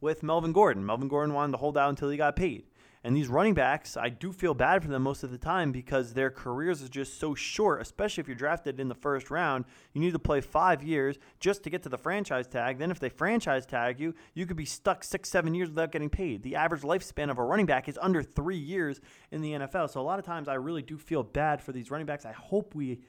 with 0.00 0.22
Melvin 0.22 0.52
Gordon. 0.52 0.84
Melvin 0.84 1.08
Gordon 1.08 1.34
wanted 1.34 1.52
to 1.52 1.58
hold 1.58 1.76
out 1.76 1.90
until 1.90 2.08
he 2.08 2.16
got 2.16 2.36
paid. 2.36 2.64
And 3.04 3.16
these 3.16 3.26
running 3.26 3.54
backs, 3.54 3.96
I 3.96 4.10
do 4.10 4.32
feel 4.32 4.54
bad 4.54 4.82
for 4.82 4.88
them 4.88 5.02
most 5.02 5.24
of 5.24 5.32
the 5.32 5.38
time 5.38 5.72
because 5.72 6.14
their 6.14 6.30
careers 6.30 6.82
are 6.84 6.88
just 6.88 7.18
so 7.18 7.34
short, 7.34 7.82
especially 7.82 8.20
if 8.20 8.28
you're 8.28 8.36
drafted 8.36 8.78
in 8.78 8.88
the 8.88 8.94
first 8.94 9.28
round. 9.28 9.64
You 9.92 10.00
need 10.00 10.12
to 10.12 10.20
play 10.20 10.40
five 10.40 10.84
years 10.84 11.16
just 11.40 11.64
to 11.64 11.70
get 11.70 11.82
to 11.82 11.88
the 11.88 11.98
franchise 11.98 12.46
tag. 12.46 12.78
Then, 12.78 12.92
if 12.92 13.00
they 13.00 13.08
franchise 13.08 13.66
tag 13.66 13.98
you, 13.98 14.14
you 14.34 14.46
could 14.46 14.56
be 14.56 14.64
stuck 14.64 15.02
six, 15.02 15.28
seven 15.30 15.52
years 15.52 15.68
without 15.68 15.90
getting 15.90 16.10
paid. 16.10 16.44
The 16.44 16.54
average 16.54 16.82
lifespan 16.82 17.28
of 17.28 17.38
a 17.38 17.44
running 17.44 17.66
back 17.66 17.88
is 17.88 17.98
under 18.00 18.22
three 18.22 18.56
years 18.56 19.00
in 19.32 19.42
the 19.42 19.52
NFL. 19.52 19.90
So, 19.90 20.00
a 20.00 20.02
lot 20.02 20.20
of 20.20 20.24
times 20.24 20.46
I 20.46 20.54
really 20.54 20.82
do 20.82 20.96
feel 20.96 21.24
bad 21.24 21.60
for 21.60 21.72
these 21.72 21.90
running 21.90 22.06
backs. 22.06 22.24
I 22.24 22.32
hope 22.32 22.72
we 22.72 23.00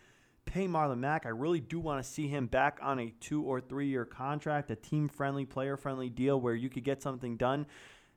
pay 0.45 0.67
Marlon 0.67 0.99
Mack. 0.99 1.27
I 1.27 1.29
really 1.29 1.59
do 1.59 1.79
want 1.79 2.03
to 2.03 2.09
see 2.09 2.27
him 2.27 2.47
back 2.47 2.79
on 2.81 2.99
a 2.99 3.13
two 3.19 3.43
or 3.43 3.61
three 3.61 3.87
year 3.87 4.05
contract, 4.05 4.71
a 4.71 4.75
team 4.75 5.07
friendly, 5.07 5.45
player 5.45 5.77
friendly 5.77 6.09
deal 6.09 6.41
where 6.41 6.55
you 6.55 6.69
could 6.69 6.83
get 6.83 7.03
something 7.03 7.37
done 7.37 7.67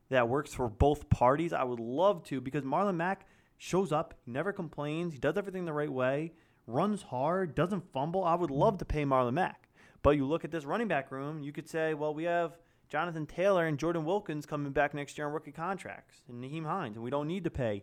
that 0.08 0.28
works 0.28 0.54
for 0.54 0.68
both 0.68 1.08
parties. 1.10 1.52
I 1.52 1.64
would 1.64 1.80
love 1.80 2.22
to 2.24 2.40
because 2.40 2.64
Marlon 2.64 2.96
Mack 2.96 3.26
shows 3.58 3.92
up, 3.92 4.14
never 4.26 4.52
complains, 4.52 5.12
he 5.12 5.18
does 5.18 5.36
everything 5.36 5.64
the 5.64 5.72
right 5.72 5.90
way, 5.90 6.32
runs 6.66 7.02
hard, 7.02 7.54
doesn't 7.54 7.92
fumble. 7.92 8.24
I 8.24 8.34
would 8.34 8.50
love 8.50 8.78
to 8.78 8.84
pay 8.84 9.04
Marlon 9.04 9.34
Mack. 9.34 9.68
But 10.02 10.16
you 10.16 10.26
look 10.26 10.44
at 10.44 10.50
this 10.50 10.64
running 10.64 10.88
back 10.88 11.10
room, 11.10 11.42
you 11.42 11.52
could 11.52 11.68
say, 11.68 11.94
well, 11.94 12.14
we 12.14 12.24
have 12.24 12.56
Jonathan 12.88 13.26
Taylor 13.26 13.66
and 13.66 13.78
Jordan 13.78 14.04
Wilkins 14.04 14.46
coming 14.46 14.72
back 14.72 14.94
next 14.94 15.18
year 15.18 15.26
on 15.26 15.32
rookie 15.32 15.52
contracts, 15.52 16.22
and 16.28 16.42
Nyheim 16.42 16.64
Hines, 16.64 16.96
and 16.96 17.04
we 17.04 17.10
don't 17.10 17.26
need 17.26 17.44
to 17.44 17.50
pay 17.50 17.82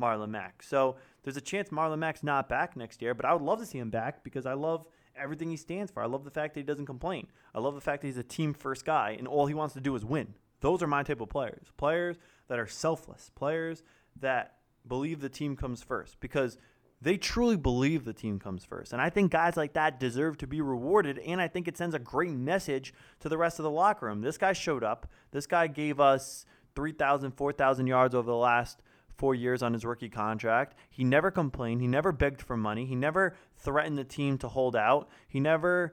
Marlon 0.00 0.30
Mack. 0.30 0.62
So 0.62 0.96
there's 1.22 1.36
a 1.36 1.40
chance 1.40 1.70
Marlon 1.70 1.98
Mack's 1.98 2.22
not 2.22 2.48
back 2.48 2.76
next 2.76 3.02
year, 3.02 3.14
but 3.14 3.24
I 3.24 3.32
would 3.32 3.42
love 3.42 3.58
to 3.60 3.66
see 3.66 3.78
him 3.78 3.90
back 3.90 4.22
because 4.22 4.46
I 4.46 4.54
love 4.54 4.86
everything 5.16 5.50
he 5.50 5.56
stands 5.56 5.90
for. 5.90 6.02
I 6.02 6.06
love 6.06 6.24
the 6.24 6.30
fact 6.30 6.54
that 6.54 6.60
he 6.60 6.64
doesn't 6.64 6.86
complain. 6.86 7.28
I 7.54 7.60
love 7.60 7.74
the 7.74 7.80
fact 7.80 8.02
that 8.02 8.08
he's 8.08 8.16
a 8.16 8.22
team 8.22 8.54
first 8.54 8.84
guy, 8.84 9.16
and 9.18 9.26
all 9.26 9.46
he 9.46 9.54
wants 9.54 9.74
to 9.74 9.80
do 9.80 9.94
is 9.96 10.04
win. 10.04 10.34
Those 10.64 10.82
are 10.82 10.86
my 10.86 11.02
type 11.02 11.20
of 11.20 11.28
players. 11.28 11.66
Players 11.76 12.16
that 12.48 12.58
are 12.58 12.66
selfless, 12.66 13.30
players 13.34 13.82
that 14.18 14.54
believe 14.88 15.20
the 15.20 15.28
team 15.28 15.56
comes 15.56 15.82
first 15.82 16.18
because 16.20 16.56
they 17.02 17.18
truly 17.18 17.58
believe 17.58 18.06
the 18.06 18.14
team 18.14 18.38
comes 18.38 18.64
first. 18.64 18.94
And 18.94 19.02
I 19.02 19.10
think 19.10 19.30
guys 19.30 19.58
like 19.58 19.74
that 19.74 20.00
deserve 20.00 20.38
to 20.38 20.46
be 20.46 20.62
rewarded. 20.62 21.18
And 21.18 21.38
I 21.38 21.48
think 21.48 21.68
it 21.68 21.76
sends 21.76 21.94
a 21.94 21.98
great 21.98 22.30
message 22.30 22.94
to 23.20 23.28
the 23.28 23.36
rest 23.36 23.58
of 23.58 23.64
the 23.64 23.70
locker 23.70 24.06
room. 24.06 24.22
This 24.22 24.38
guy 24.38 24.54
showed 24.54 24.82
up. 24.82 25.06
This 25.32 25.46
guy 25.46 25.66
gave 25.66 26.00
us 26.00 26.46
3,000, 26.76 27.32
4,000 27.32 27.86
yards 27.86 28.14
over 28.14 28.30
the 28.30 28.34
last 28.34 28.80
four 29.18 29.34
years 29.34 29.62
on 29.62 29.74
his 29.74 29.84
rookie 29.84 30.08
contract. 30.08 30.78
He 30.88 31.04
never 31.04 31.30
complained. 31.30 31.82
He 31.82 31.88
never 31.88 32.10
begged 32.10 32.40
for 32.40 32.56
money. 32.56 32.86
He 32.86 32.96
never 32.96 33.36
threatened 33.58 33.98
the 33.98 34.04
team 34.04 34.38
to 34.38 34.48
hold 34.48 34.76
out. 34.76 35.10
He 35.28 35.40
never 35.40 35.92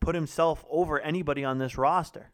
put 0.00 0.14
himself 0.14 0.64
over 0.70 0.98
anybody 1.00 1.44
on 1.44 1.58
this 1.58 1.76
roster 1.76 2.30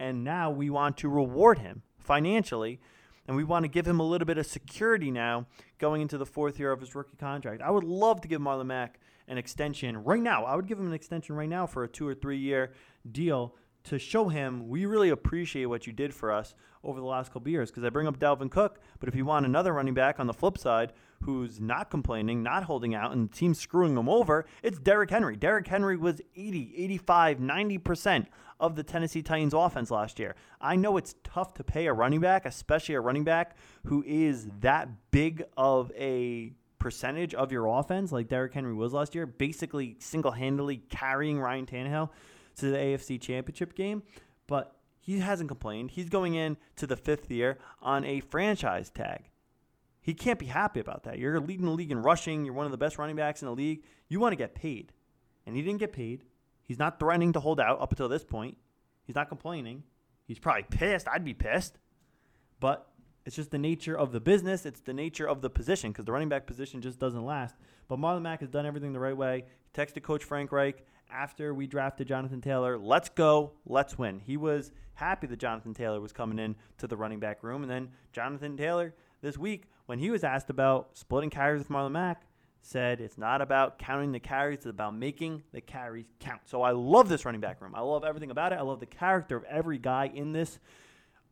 and 0.00 0.24
now 0.24 0.50
we 0.50 0.70
want 0.70 0.96
to 0.96 1.08
reward 1.08 1.58
him 1.58 1.82
financially 1.98 2.80
and 3.28 3.36
we 3.36 3.44
want 3.44 3.64
to 3.64 3.68
give 3.68 3.86
him 3.86 4.00
a 4.00 4.02
little 4.02 4.26
bit 4.26 4.38
of 4.38 4.46
security 4.46 5.10
now 5.10 5.46
going 5.78 6.02
into 6.02 6.18
the 6.18 6.26
fourth 6.26 6.58
year 6.58 6.72
of 6.72 6.80
his 6.80 6.94
rookie 6.94 7.16
contract. 7.16 7.62
I 7.62 7.70
would 7.70 7.84
love 7.84 8.20
to 8.22 8.28
give 8.28 8.40
Marlon 8.40 8.66
Mack 8.66 8.98
an 9.28 9.38
extension 9.38 10.02
right 10.02 10.22
now. 10.22 10.44
I 10.44 10.56
would 10.56 10.66
give 10.66 10.80
him 10.80 10.86
an 10.86 10.94
extension 10.94 11.36
right 11.36 11.48
now 11.48 11.66
for 11.66 11.84
a 11.84 11.88
two 11.88 12.08
or 12.08 12.14
three 12.14 12.38
year 12.38 12.72
deal 13.12 13.54
to 13.84 13.98
show 13.98 14.28
him 14.28 14.68
we 14.68 14.86
really 14.86 15.10
appreciate 15.10 15.66
what 15.66 15.86
you 15.86 15.92
did 15.92 16.12
for 16.12 16.32
us 16.32 16.54
over 16.82 16.98
the 16.98 17.06
last 17.06 17.32
couple 17.32 17.50
years. 17.50 17.70
Because 17.70 17.84
I 17.84 17.90
bring 17.90 18.08
up 18.08 18.18
Dalvin 18.18 18.50
Cook, 18.50 18.80
but 18.98 19.08
if 19.08 19.14
you 19.14 19.26
want 19.26 19.46
another 19.46 19.74
running 19.74 19.94
back 19.94 20.18
on 20.18 20.26
the 20.26 20.34
flip 20.34 20.58
side 20.58 20.92
who's 21.24 21.60
not 21.60 21.90
complaining, 21.90 22.42
not 22.42 22.64
holding 22.64 22.94
out, 22.94 23.12
and 23.12 23.28
the 23.30 23.34
team's 23.34 23.58
screwing 23.58 23.96
him 23.96 24.08
over, 24.08 24.46
it's 24.62 24.78
Derrick 24.78 25.10
Henry. 25.10 25.36
Derrick 25.36 25.66
Henry 25.66 25.96
was 25.96 26.20
80, 26.34 26.74
85, 26.76 27.38
90% 27.38 28.26
of 28.58 28.76
the 28.76 28.82
Tennessee 28.82 29.22
Titans 29.22 29.54
offense 29.54 29.90
last 29.90 30.18
year. 30.18 30.34
I 30.60 30.76
know 30.76 30.96
it's 30.96 31.14
tough 31.24 31.54
to 31.54 31.64
pay 31.64 31.86
a 31.86 31.92
running 31.92 32.20
back, 32.20 32.46
especially 32.46 32.94
a 32.94 33.00
running 33.00 33.24
back 33.24 33.56
who 33.86 34.02
is 34.06 34.48
that 34.60 34.88
big 35.10 35.44
of 35.56 35.90
a 35.96 36.52
percentage 36.78 37.34
of 37.34 37.52
your 37.52 37.66
offense 37.66 38.10
like 38.12 38.28
Derrick 38.28 38.54
Henry 38.54 38.74
was 38.74 38.92
last 38.92 39.14
year, 39.14 39.26
basically 39.26 39.96
single 39.98 40.32
handedly 40.32 40.78
carrying 40.88 41.38
Ryan 41.38 41.66
Tannehill 41.66 42.10
to 42.56 42.70
the 42.70 42.76
AFC 42.76 43.20
Championship 43.20 43.74
game, 43.74 44.02
but 44.46 44.76
he 44.98 45.18
hasn't 45.18 45.48
complained. 45.48 45.92
He's 45.92 46.08
going 46.08 46.34
in 46.34 46.56
to 46.76 46.86
the 46.86 46.96
fifth 46.96 47.30
year 47.30 47.58
on 47.80 48.04
a 48.04 48.20
franchise 48.20 48.90
tag. 48.90 49.30
He 50.02 50.14
can't 50.14 50.38
be 50.38 50.46
happy 50.46 50.80
about 50.80 51.04
that. 51.04 51.18
You're 51.18 51.40
leading 51.40 51.66
the 51.66 51.72
league 51.72 51.90
in 51.90 52.02
rushing. 52.02 52.44
You're 52.44 52.54
one 52.54 52.66
of 52.66 52.72
the 52.72 52.78
best 52.78 52.98
running 52.98 53.16
backs 53.16 53.42
in 53.42 53.46
the 53.46 53.54
league. 53.54 53.84
You 54.08 54.20
want 54.20 54.32
to 54.32 54.36
get 54.36 54.54
paid. 54.54 54.92
And 55.46 55.54
he 55.54 55.62
didn't 55.62 55.80
get 55.80 55.92
paid. 55.92 56.24
He's 56.62 56.78
not 56.78 56.98
threatening 56.98 57.32
to 57.34 57.40
hold 57.40 57.60
out 57.60 57.80
up 57.80 57.90
until 57.90 58.08
this 58.08 58.24
point. 58.24 58.56
He's 59.04 59.16
not 59.16 59.28
complaining. 59.28 59.82
He's 60.26 60.38
probably 60.38 60.64
pissed. 60.70 61.06
I'd 61.08 61.24
be 61.24 61.34
pissed. 61.34 61.78
But 62.60 62.88
it's 63.26 63.36
just 63.36 63.50
the 63.50 63.58
nature 63.58 63.96
of 63.96 64.12
the 64.12 64.20
business. 64.20 64.64
It's 64.64 64.80
the 64.80 64.94
nature 64.94 65.28
of 65.28 65.42
the 65.42 65.50
position 65.50 65.92
because 65.92 66.04
the 66.04 66.12
running 66.12 66.28
back 66.28 66.46
position 66.46 66.80
just 66.80 66.98
doesn't 66.98 67.24
last. 67.24 67.56
But 67.88 67.98
Marlon 67.98 68.22
Mack 68.22 68.40
has 68.40 68.48
done 68.48 68.66
everything 68.66 68.92
the 68.92 69.00
right 69.00 69.16
way. 69.16 69.44
He 69.74 69.80
texted 69.80 70.02
Coach 70.02 70.24
Frank 70.24 70.52
Reich 70.52 70.84
after 71.12 71.52
we 71.52 71.66
drafted 71.66 72.08
Jonathan 72.08 72.40
Taylor, 72.40 72.78
let's 72.78 73.08
go, 73.08 73.52
let's 73.66 73.98
win. 73.98 74.20
He 74.20 74.36
was 74.36 74.72
happy 74.94 75.26
that 75.26 75.38
Jonathan 75.38 75.74
Taylor 75.74 76.00
was 76.00 76.12
coming 76.12 76.38
in 76.38 76.56
to 76.78 76.86
the 76.86 76.96
running 76.96 77.20
back 77.20 77.42
room. 77.42 77.62
And 77.62 77.70
then 77.70 77.88
Jonathan 78.12 78.56
Taylor 78.56 78.94
this 79.20 79.38
week, 79.38 79.64
when 79.86 79.98
he 79.98 80.10
was 80.10 80.24
asked 80.24 80.50
about 80.50 80.96
splitting 80.96 81.30
carries 81.30 81.58
with 81.60 81.68
Marlon 81.68 81.92
Mack, 81.92 82.22
said 82.62 83.00
it's 83.00 83.18
not 83.18 83.40
about 83.40 83.78
counting 83.78 84.12
the 84.12 84.20
carries, 84.20 84.58
it's 84.58 84.66
about 84.66 84.94
making 84.94 85.42
the 85.52 85.60
carries 85.60 86.06
count. 86.18 86.42
So 86.46 86.62
I 86.62 86.72
love 86.72 87.08
this 87.08 87.24
running 87.24 87.40
back 87.40 87.60
room. 87.60 87.74
I 87.74 87.80
love 87.80 88.04
everything 88.04 88.30
about 88.30 88.52
it. 88.52 88.56
I 88.56 88.62
love 88.62 88.80
the 88.80 88.86
character 88.86 89.36
of 89.36 89.44
every 89.44 89.78
guy 89.78 90.10
in 90.12 90.32
this 90.32 90.58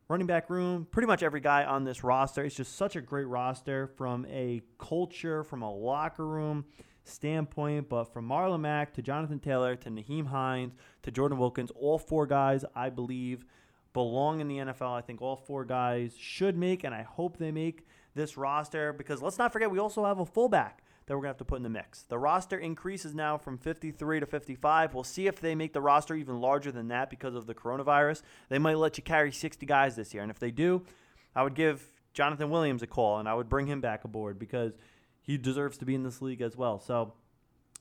running 0.07 0.27
back 0.27 0.49
room, 0.49 0.87
pretty 0.89 1.05
much 1.05 1.21
every 1.21 1.39
guy 1.39 1.63
on 1.63 1.83
this 1.83 2.03
roster. 2.03 2.43
It's 2.43 2.55
just 2.55 2.75
such 2.75 2.95
a 2.95 3.01
great 3.01 3.27
roster 3.27 3.87
from 3.87 4.25
a 4.27 4.61
culture, 4.79 5.43
from 5.43 5.61
a 5.61 5.71
locker 5.71 6.25
room 6.25 6.65
standpoint. 7.03 7.89
But 7.89 8.05
from 8.05 8.27
Marlon 8.27 8.61
Mack 8.61 8.93
to 8.95 9.01
Jonathan 9.03 9.39
Taylor 9.39 9.75
to 9.75 9.89
Nyheim 9.89 10.27
Hines 10.27 10.73
to 11.03 11.11
Jordan 11.11 11.37
Wilkins, 11.37 11.71
all 11.75 11.99
four 11.99 12.25
guys, 12.25 12.65
I 12.75 12.89
believe, 12.89 13.45
belong 13.93 14.39
in 14.39 14.47
the 14.47 14.57
NFL. 14.57 14.97
I 14.97 15.01
think 15.01 15.21
all 15.21 15.35
four 15.35 15.65
guys 15.65 16.15
should 16.17 16.57
make, 16.57 16.83
and 16.83 16.93
I 16.93 17.03
hope 17.03 17.37
they 17.37 17.51
make 17.51 17.85
this 18.15 18.37
roster 18.37 18.93
because 18.93 19.21
let's 19.21 19.37
not 19.37 19.53
forget 19.53 19.71
we 19.71 19.79
also 19.79 20.05
have 20.05 20.19
a 20.19 20.25
fullback 20.25 20.83
that 21.05 21.15
we're 21.15 21.21
going 21.21 21.29
to 21.29 21.33
have 21.33 21.37
to 21.37 21.45
put 21.45 21.57
in 21.57 21.63
the 21.63 21.69
mix. 21.69 22.03
The 22.03 22.19
roster 22.19 22.57
increases 22.57 23.15
now 23.15 23.37
from 23.37 23.57
53 23.57 24.19
to 24.19 24.25
55. 24.27 24.93
We'll 24.93 25.03
see 25.03 25.25
if 25.25 25.39
they 25.39 25.55
make 25.55 25.73
the 25.73 25.81
roster 25.81 26.13
even 26.13 26.39
larger 26.39 26.71
than 26.71 26.89
that 26.89 27.09
because 27.09 27.33
of 27.33 27.47
the 27.47 27.55
coronavirus. 27.55 28.21
They 28.49 28.59
might 28.59 28.77
let 28.77 28.95
you 28.97 29.03
carry 29.03 29.31
60 29.31 29.65
guys 29.65 29.95
this 29.95 30.13
year. 30.13 30.21
And 30.21 30.29
if 30.29 30.37
they 30.37 30.51
do, 30.51 30.83
I 31.35 31.41
would 31.41 31.55
give 31.55 31.83
Jonathan 32.13 32.51
Williams 32.51 32.83
a 32.83 32.87
call 32.87 33.17
and 33.17 33.27
I 33.27 33.33
would 33.33 33.49
bring 33.49 33.65
him 33.65 33.81
back 33.81 34.03
aboard 34.03 34.37
because 34.37 34.73
he 35.23 35.35
deserves 35.35 35.79
to 35.79 35.85
be 35.85 35.95
in 35.95 36.03
this 36.03 36.21
league 36.21 36.41
as 36.41 36.55
well. 36.55 36.79
So 36.79 37.13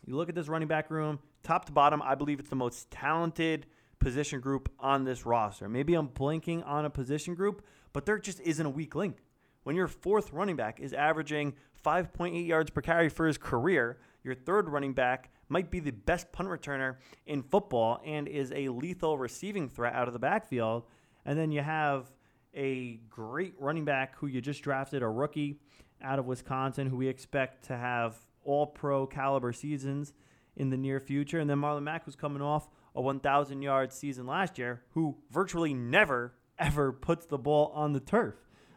you 0.06 0.16
look 0.16 0.30
at 0.30 0.34
this 0.34 0.48
running 0.48 0.68
back 0.68 0.90
room, 0.90 1.18
top 1.42 1.66
to 1.66 1.72
bottom, 1.72 2.00
I 2.00 2.14
believe 2.14 2.40
it's 2.40 2.48
the 2.48 2.56
most 2.56 2.90
talented 2.90 3.66
position 3.98 4.40
group 4.40 4.70
on 4.78 5.04
this 5.04 5.26
roster. 5.26 5.68
Maybe 5.68 5.94
I'm 5.94 6.08
blinking 6.08 6.62
on 6.62 6.84
a 6.84 6.90
position 6.90 7.34
group, 7.34 7.64
but 7.92 8.06
there 8.06 8.18
just 8.18 8.40
isn't 8.40 8.64
a 8.64 8.70
weak 8.70 8.94
link. 8.94 9.18
When 9.64 9.76
your 9.76 9.88
fourth 9.88 10.32
running 10.32 10.56
back 10.56 10.80
is 10.80 10.92
averaging 10.92 11.54
5.8 11.84 12.46
yards 12.46 12.70
per 12.70 12.80
carry 12.80 13.08
for 13.08 13.26
his 13.26 13.38
career. 13.38 13.98
Your 14.22 14.34
third 14.34 14.68
running 14.68 14.92
back 14.92 15.30
might 15.48 15.70
be 15.70 15.80
the 15.80 15.90
best 15.90 16.30
punt 16.32 16.48
returner 16.48 16.96
in 17.26 17.42
football 17.42 18.00
and 18.04 18.28
is 18.28 18.52
a 18.54 18.68
lethal 18.68 19.16
receiving 19.16 19.68
threat 19.68 19.94
out 19.94 20.08
of 20.08 20.12
the 20.12 20.18
backfield. 20.18 20.84
And 21.24 21.38
then 21.38 21.50
you 21.50 21.62
have 21.62 22.10
a 22.54 23.00
great 23.08 23.54
running 23.58 23.84
back 23.84 24.16
who 24.16 24.26
you 24.26 24.40
just 24.40 24.62
drafted, 24.62 25.02
a 25.02 25.08
rookie 25.08 25.60
out 26.02 26.18
of 26.18 26.26
Wisconsin, 26.26 26.88
who 26.88 26.96
we 26.96 27.08
expect 27.08 27.64
to 27.66 27.76
have 27.76 28.16
all 28.44 28.66
pro 28.66 29.06
caliber 29.06 29.52
seasons 29.52 30.12
in 30.56 30.70
the 30.70 30.76
near 30.76 31.00
future. 31.00 31.38
And 31.38 31.48
then 31.48 31.58
Marlon 31.58 31.82
Mack, 31.82 32.04
who's 32.04 32.16
coming 32.16 32.42
off 32.42 32.68
a 32.98 33.00
1,000 33.00 33.62
yard 33.62 33.92
season 33.92 34.26
last 34.26 34.58
year, 34.58 34.82
who 34.90 35.16
virtually 35.30 35.72
never, 35.72 36.34
ever 36.58 36.92
puts 36.92 37.26
the 37.26 37.38
ball 37.38 37.70
on 37.72 37.92
the 37.92 38.00
turf. 38.00 38.34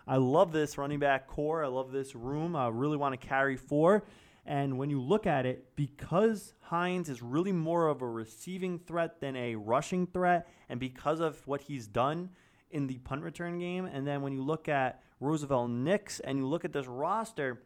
I 0.07 0.17
love 0.17 0.51
this 0.51 0.77
running 0.77 0.99
back 0.99 1.25
corps. 1.25 1.63
I 1.63 1.67
love 1.67 1.91
this 1.91 2.13
room. 2.13 2.55
I 2.55 2.67
really 2.67 2.97
want 2.97 3.19
to 3.19 3.27
carry 3.27 3.57
four. 3.57 4.03
And 4.45 4.77
when 4.77 4.91
you 4.91 5.01
look 5.01 5.25
at 5.25 5.47
it, 5.47 5.75
because 5.75 6.53
Hines 6.60 7.10
is 7.10 7.23
really 7.23 7.51
more 7.51 7.88
of 7.88 8.03
a 8.03 8.07
receiving 8.07 8.77
threat 8.77 9.19
than 9.19 9.36
a 9.36 9.55
rushing 9.55 10.05
threat, 10.05 10.47
and 10.69 10.79
because 10.79 11.19
of 11.19 11.41
what 11.47 11.62
he's 11.62 11.88
done 11.88 12.29
in 12.69 12.86
the 12.86 12.99
punt 12.99 13.23
return 13.23 13.57
game, 13.57 13.86
and 13.86 14.05
then 14.05 14.21
when 14.21 14.34
you 14.34 14.43
look 14.43 14.69
at 14.69 15.01
Roosevelt 15.19 15.71
Nix 15.71 16.19
and 16.19 16.38
you 16.38 16.45
look 16.45 16.63
at 16.63 16.73
this 16.73 16.86
roster, 16.86 17.63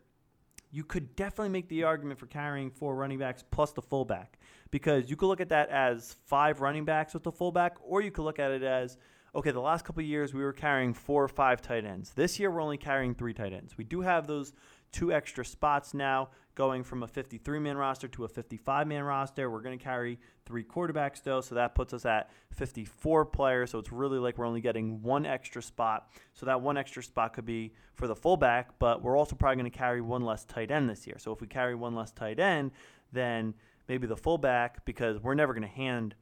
you 0.76 0.84
could 0.84 1.16
definitely 1.16 1.50
make 1.50 1.70
the 1.70 1.84
argument 1.84 2.20
for 2.20 2.26
carrying 2.26 2.70
four 2.70 2.96
running 2.96 3.18
backs 3.18 3.46
plus 3.50 3.72
the 3.72 3.82
fullback. 3.82 4.38
Because 4.72 5.10
you 5.10 5.16
could 5.16 5.28
look 5.28 5.40
at 5.40 5.48
that 5.48 5.70
as 5.70 6.18
five 6.26 6.60
running 6.60 6.84
backs 6.84 7.14
with 7.14 7.24
the 7.24 7.32
fullback, 7.32 7.78
or 7.82 8.02
you 8.02 8.12
could 8.12 8.24
look 8.24 8.40
at 8.40 8.52
it 8.52 8.62
as 8.62 8.98
okay, 9.34 9.52
the 9.52 9.60
last 9.60 9.86
couple 9.86 10.02
years 10.02 10.34
we 10.34 10.44
were 10.44 10.54
carrying 10.54 10.94
four 10.94 11.24
or 11.24 11.28
five 11.30 11.62
tight 11.62 11.86
ends. 11.86 12.12
This 12.12 12.40
year 12.40 12.52
we're 12.52 12.62
only 12.62 12.78
carrying 12.78 13.16
three 13.16 13.34
tight 13.34 13.54
ends. 13.54 13.78
We 13.78 13.86
do 13.86 14.02
have 14.02 14.28
those 14.28 14.52
two 14.96 15.12
extra 15.12 15.44
spots 15.44 15.94
now, 15.94 16.30
going 16.56 16.82
from 16.82 17.04
a 17.04 17.08
53 17.08 17.60
man 17.60 17.76
roster 17.76 18.08
to 18.08 18.24
a 18.24 18.30
55 18.30 18.88
man 18.88 19.04
roster. 19.04 19.50
We're 19.50 19.62
going 19.62 19.78
to 19.78 19.84
carry 19.84 20.18
three 20.46 20.64
quarterbacks 20.64 21.22
though, 21.22 21.42
so 21.42 21.56
that 21.56 21.76
puts 21.76 21.94
us 21.94 22.06
at 22.06 22.32
54 22.52 23.26
players. 23.26 23.72
So 23.72 23.80
it's 23.80 23.92
really 23.92 24.20
like 24.20 24.38
we're 24.38 24.48
only 24.48 24.62
getting 24.62 25.02
one 25.02 25.26
extra 25.26 25.62
spot. 25.62 26.08
So 26.34 26.46
that 26.46 26.62
one 26.62 26.78
extra 26.78 27.04
spot 27.04 27.34
could 27.34 27.46
be 27.46 27.74
for 27.94 28.08
the 28.08 28.16
fullback, 28.16 28.80
but 28.80 29.04
we're 29.04 29.18
also 29.18 29.36
probably 29.36 29.58
going 29.58 29.70
to 29.72 29.78
carry 29.78 30.00
one 30.00 30.24
less 30.24 30.46
tight 30.46 30.72
end 30.72 30.90
this 30.90 31.06
year. 31.06 31.18
So 31.20 31.34
if 31.34 31.42
we 31.42 31.48
carry 31.48 31.76
one 31.76 31.94
less 31.94 32.12
tight 32.12 32.40
end, 32.40 32.72
then 33.12 33.54
maybe 33.90 34.08
the 34.08 34.16
fullback, 34.16 34.86
because 34.86 35.22
we're 35.22 35.36
never 35.36 35.54
going 35.54 35.68
to 35.68 35.76
hand 35.76 36.16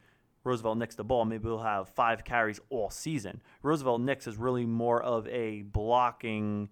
Roosevelt 0.44 0.80
Nix 0.80 0.96
the 0.96 1.04
ball, 1.04 1.26
maybe 1.26 1.46
we'll 1.46 1.60
have 1.60 1.90
five 1.90 2.26
carries 2.26 2.60
all 2.70 2.90
season. 2.90 3.40
Roosevelt 3.62 4.02
Nix 4.02 4.26
is 4.26 4.36
really 4.36 4.66
more 4.66 5.02
of 5.02 5.28
a 5.28 5.62
blocking 5.62 6.70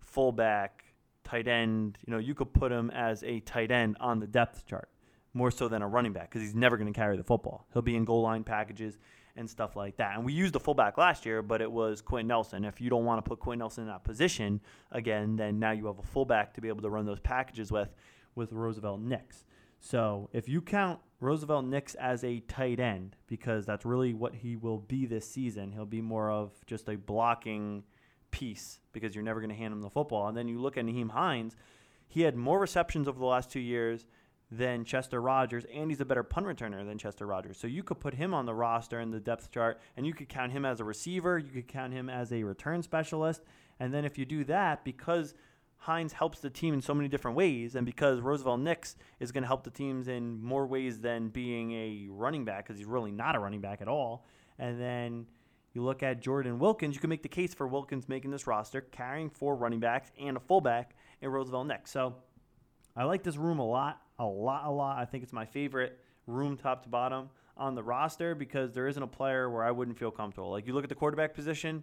fullback, 0.00 0.83
tight 1.24 1.48
end. 1.48 1.98
You 2.06 2.12
know, 2.12 2.18
you 2.18 2.34
could 2.34 2.52
put 2.52 2.70
him 2.70 2.90
as 2.90 3.22
a 3.24 3.40
tight 3.40 3.70
end 3.70 3.96
on 4.00 4.20
the 4.20 4.26
depth 4.26 4.66
chart 4.66 4.88
more 5.32 5.50
so 5.50 5.68
than 5.68 5.82
a 5.82 5.88
running 5.88 6.12
back 6.12 6.30
because 6.30 6.42
he's 6.42 6.54
never 6.54 6.76
going 6.76 6.92
to 6.92 6.96
carry 6.96 7.16
the 7.16 7.24
football. 7.24 7.66
He'll 7.72 7.82
be 7.82 7.96
in 7.96 8.04
goal 8.04 8.22
line 8.22 8.44
packages 8.44 8.98
and 9.36 9.50
stuff 9.50 9.74
like 9.74 9.96
that. 9.96 10.14
And 10.14 10.24
we 10.24 10.32
used 10.32 10.54
a 10.54 10.60
fullback 10.60 10.96
last 10.96 11.26
year, 11.26 11.42
but 11.42 11.60
it 11.60 11.70
was 11.70 12.00
Quenton 12.00 12.28
Nelson. 12.28 12.64
If 12.64 12.80
you 12.80 12.88
don't 12.88 13.04
want 13.04 13.24
to 13.24 13.28
put 13.28 13.40
Quenton 13.40 13.58
Nelson 13.58 13.82
in 13.82 13.88
that 13.88 14.04
position 14.04 14.60
again, 14.92 15.36
then 15.36 15.58
now 15.58 15.72
you 15.72 15.86
have 15.86 15.98
a 15.98 16.02
fullback 16.02 16.54
to 16.54 16.60
be 16.60 16.68
able 16.68 16.82
to 16.82 16.90
run 16.90 17.04
those 17.04 17.20
packages 17.20 17.72
with 17.72 17.94
with 18.36 18.52
Roosevelt 18.52 19.00
Nix. 19.00 19.44
So 19.80 20.30
if 20.32 20.48
you 20.48 20.60
count 20.60 20.98
Roosevelt 21.20 21.66
Nix 21.66 21.94
as 21.96 22.24
a 22.24 22.40
tight 22.40 22.80
end, 22.80 23.16
because 23.26 23.66
that's 23.66 23.84
really 23.84 24.14
what 24.14 24.34
he 24.34 24.56
will 24.56 24.78
be 24.78 25.06
this 25.06 25.28
season, 25.28 25.72
he'll 25.72 25.84
be 25.84 26.00
more 26.00 26.30
of 26.30 26.52
just 26.66 26.88
a 26.88 26.96
blocking 26.96 27.84
piece 28.34 28.80
because 28.92 29.14
you're 29.14 29.24
never 29.24 29.40
going 29.40 29.50
to 29.50 29.56
hand 29.56 29.72
him 29.72 29.80
the 29.80 29.90
football. 29.90 30.28
And 30.28 30.36
then 30.36 30.48
you 30.48 30.60
look 30.60 30.76
at 30.76 30.84
Nyheim 30.84 31.10
Hines, 31.10 31.56
he 32.08 32.22
had 32.22 32.36
more 32.36 32.58
receptions 32.58 33.08
over 33.08 33.18
the 33.18 33.24
last 33.24 33.50
two 33.50 33.60
years 33.60 34.06
than 34.50 34.84
Chester 34.84 35.20
Rogers, 35.20 35.64
and 35.72 35.90
he's 35.90 36.00
a 36.00 36.04
better 36.04 36.22
punt 36.22 36.46
returner 36.46 36.86
than 36.86 36.98
Chester 36.98 37.26
Rogers. 37.26 37.58
So 37.58 37.66
you 37.66 37.82
could 37.82 38.00
put 38.00 38.14
him 38.14 38.34
on 38.34 38.46
the 38.46 38.54
roster 38.54 39.00
in 39.00 39.10
the 39.10 39.20
depth 39.20 39.50
chart, 39.50 39.80
and 39.96 40.06
you 40.06 40.14
could 40.14 40.28
count 40.28 40.52
him 40.52 40.64
as 40.64 40.80
a 40.80 40.84
receiver, 40.84 41.38
you 41.38 41.50
could 41.50 41.68
count 41.68 41.92
him 41.92 42.10
as 42.10 42.32
a 42.32 42.42
return 42.42 42.82
specialist. 42.82 43.42
And 43.80 43.92
then 43.92 44.04
if 44.04 44.18
you 44.18 44.24
do 44.24 44.44
that, 44.44 44.84
because– 44.84 45.34
Hines 45.84 46.14
helps 46.14 46.38
the 46.40 46.48
team 46.48 46.72
in 46.72 46.80
so 46.80 46.94
many 46.94 47.08
different 47.08 47.36
ways, 47.36 47.74
and 47.74 47.84
because 47.84 48.20
Roosevelt 48.20 48.58
Nix 48.60 48.96
is 49.20 49.32
going 49.32 49.42
to 49.42 49.46
help 49.46 49.64
the 49.64 49.70
teams 49.70 50.08
in 50.08 50.42
more 50.42 50.66
ways 50.66 51.00
than 51.00 51.28
being 51.28 51.72
a 51.72 52.08
running 52.08 52.46
back, 52.46 52.64
because 52.64 52.78
he's 52.78 52.86
really 52.86 53.12
not 53.12 53.36
a 53.36 53.38
running 53.38 53.60
back 53.60 53.82
at 53.82 53.88
all. 53.88 54.24
And 54.58 54.80
then 54.80 55.26
you 55.74 55.82
look 55.82 56.02
at 56.02 56.20
Jordan 56.20 56.58
Wilkins, 56.58 56.94
you 56.94 57.00
can 57.00 57.10
make 57.10 57.22
the 57.22 57.28
case 57.28 57.52
for 57.52 57.66
Wilkins 57.66 58.08
making 58.08 58.30
this 58.30 58.46
roster, 58.46 58.80
carrying 58.80 59.28
four 59.28 59.56
running 59.56 59.80
backs 59.80 60.10
and 60.18 60.36
a 60.36 60.40
fullback 60.40 60.94
in 61.20 61.30
Roosevelt 61.30 61.66
Nix. 61.66 61.90
So 61.90 62.14
I 62.96 63.04
like 63.04 63.22
this 63.22 63.36
room 63.36 63.58
a 63.58 63.66
lot, 63.66 64.00
a 64.18 64.24
lot, 64.24 64.66
a 64.66 64.70
lot. 64.70 64.98
I 64.98 65.04
think 65.04 65.24
it's 65.24 65.32
my 65.32 65.44
favorite 65.44 65.98
room 66.26 66.56
top 66.56 66.84
to 66.84 66.88
bottom 66.88 67.28
on 67.56 67.74
the 67.74 67.82
roster 67.82 68.34
because 68.34 68.72
there 68.72 68.86
isn't 68.86 69.02
a 69.02 69.08
player 69.08 69.50
where 69.50 69.64
I 69.64 69.70
wouldn't 69.70 69.98
feel 69.98 70.10
comfortable. 70.10 70.50
Like 70.50 70.66
you 70.66 70.74
look 70.74 70.84
at 70.84 70.88
the 70.88 70.94
quarterback 70.94 71.34
position, 71.34 71.82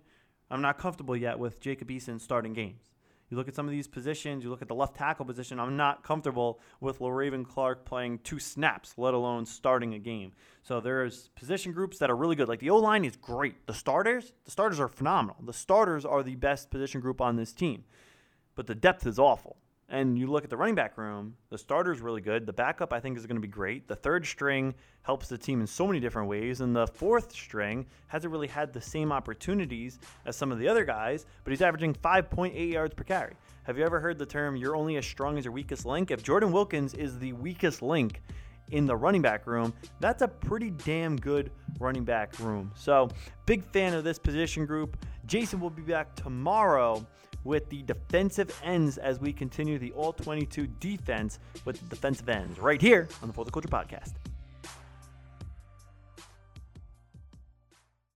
I'm 0.49 0.61
not 0.61 0.77
comfortable 0.77 1.15
yet 1.15 1.37
with 1.37 1.59
Jacob 1.59 1.89
Eason 1.89 2.19
starting 2.19 2.53
games. 2.53 2.91
You 3.31 3.37
look 3.37 3.47
at 3.47 3.55
some 3.55 3.65
of 3.65 3.71
these 3.71 3.87
positions, 3.87 4.43
you 4.43 4.49
look 4.49 4.61
at 4.61 4.67
the 4.67 4.75
left 4.75 4.97
tackle 4.97 5.23
position, 5.23 5.57
I'm 5.57 5.77
not 5.77 6.03
comfortable 6.03 6.59
with 6.81 6.99
Le'Raven 6.99 7.47
Clark 7.47 7.85
playing 7.85 8.19
two 8.19 8.39
snaps, 8.39 8.93
let 8.97 9.13
alone 9.13 9.45
starting 9.45 9.93
a 9.93 9.99
game. 9.99 10.33
So 10.63 10.81
there's 10.81 11.29
position 11.29 11.71
groups 11.71 11.97
that 11.99 12.11
are 12.11 12.15
really 12.15 12.35
good. 12.35 12.49
Like 12.49 12.59
the 12.59 12.71
O 12.71 12.77
line 12.77 13.05
is 13.05 13.15
great. 13.15 13.65
The 13.67 13.73
starters, 13.73 14.33
the 14.43 14.51
starters 14.51 14.81
are 14.81 14.89
phenomenal. 14.89 15.37
The 15.45 15.53
starters 15.53 16.03
are 16.03 16.23
the 16.23 16.35
best 16.35 16.69
position 16.69 16.99
group 16.99 17.21
on 17.21 17.37
this 17.37 17.53
team. 17.53 17.85
But 18.53 18.67
the 18.67 18.75
depth 18.75 19.07
is 19.07 19.17
awful. 19.17 19.55
And 19.91 20.17
you 20.17 20.27
look 20.27 20.45
at 20.45 20.49
the 20.49 20.55
running 20.55 20.73
back 20.73 20.97
room, 20.97 21.35
the 21.49 21.57
starter's 21.57 21.99
really 21.99 22.21
good. 22.21 22.45
The 22.45 22.53
backup, 22.53 22.93
I 22.93 23.01
think, 23.01 23.17
is 23.17 23.25
going 23.25 23.35
to 23.35 23.41
be 23.41 23.49
great. 23.49 23.89
The 23.89 23.95
third 23.95 24.25
string 24.25 24.73
helps 25.01 25.27
the 25.27 25.37
team 25.37 25.59
in 25.59 25.67
so 25.67 25.85
many 25.85 25.99
different 25.99 26.29
ways. 26.29 26.61
And 26.61 26.73
the 26.73 26.87
fourth 26.87 27.33
string 27.33 27.85
hasn't 28.07 28.31
really 28.31 28.47
had 28.47 28.71
the 28.71 28.79
same 28.79 29.11
opportunities 29.11 29.99
as 30.25 30.37
some 30.37 30.49
of 30.49 30.59
the 30.59 30.67
other 30.67 30.85
guys, 30.85 31.25
but 31.43 31.51
he's 31.51 31.61
averaging 31.61 31.93
5.8 31.93 32.71
yards 32.71 32.93
per 32.93 33.03
carry. 33.03 33.33
Have 33.63 33.77
you 33.77 33.83
ever 33.83 33.99
heard 33.99 34.17
the 34.17 34.25
term, 34.25 34.55
you're 34.55 34.77
only 34.77 34.95
as 34.95 35.05
strong 35.05 35.37
as 35.37 35.43
your 35.43 35.51
weakest 35.51 35.85
link? 35.85 36.09
If 36.09 36.23
Jordan 36.23 36.53
Wilkins 36.53 36.93
is 36.93 37.19
the 37.19 37.33
weakest 37.33 37.81
link, 37.81 38.21
in 38.71 38.85
the 38.85 38.95
running 38.95 39.21
back 39.21 39.47
room, 39.47 39.73
that's 39.99 40.21
a 40.21 40.27
pretty 40.29 40.69
damn 40.69 41.17
good 41.17 41.51
running 41.79 42.05
back 42.05 42.39
room. 42.39 42.71
So, 42.73 43.09
big 43.45 43.65
fan 43.65 43.93
of 43.93 44.05
this 44.05 44.17
position 44.17 44.65
group. 44.65 44.97
Jason 45.25 45.59
will 45.59 45.69
be 45.69 45.81
back 45.81 46.15
tomorrow 46.15 47.05
with 47.43 47.69
the 47.69 47.83
defensive 47.83 48.59
ends 48.63 48.97
as 48.97 49.19
we 49.19 49.33
continue 49.33 49.77
the 49.79 49.91
all 49.93 50.13
22 50.13 50.67
defense 50.79 51.39
with 51.65 51.79
the 51.79 51.95
defensive 51.95 52.29
ends 52.29 52.59
right 52.59 52.81
here 52.81 53.07
on 53.21 53.27
the 53.27 53.33
For 53.33 53.45
the 53.45 53.51
Culture 53.51 53.69
podcast. 53.69 54.13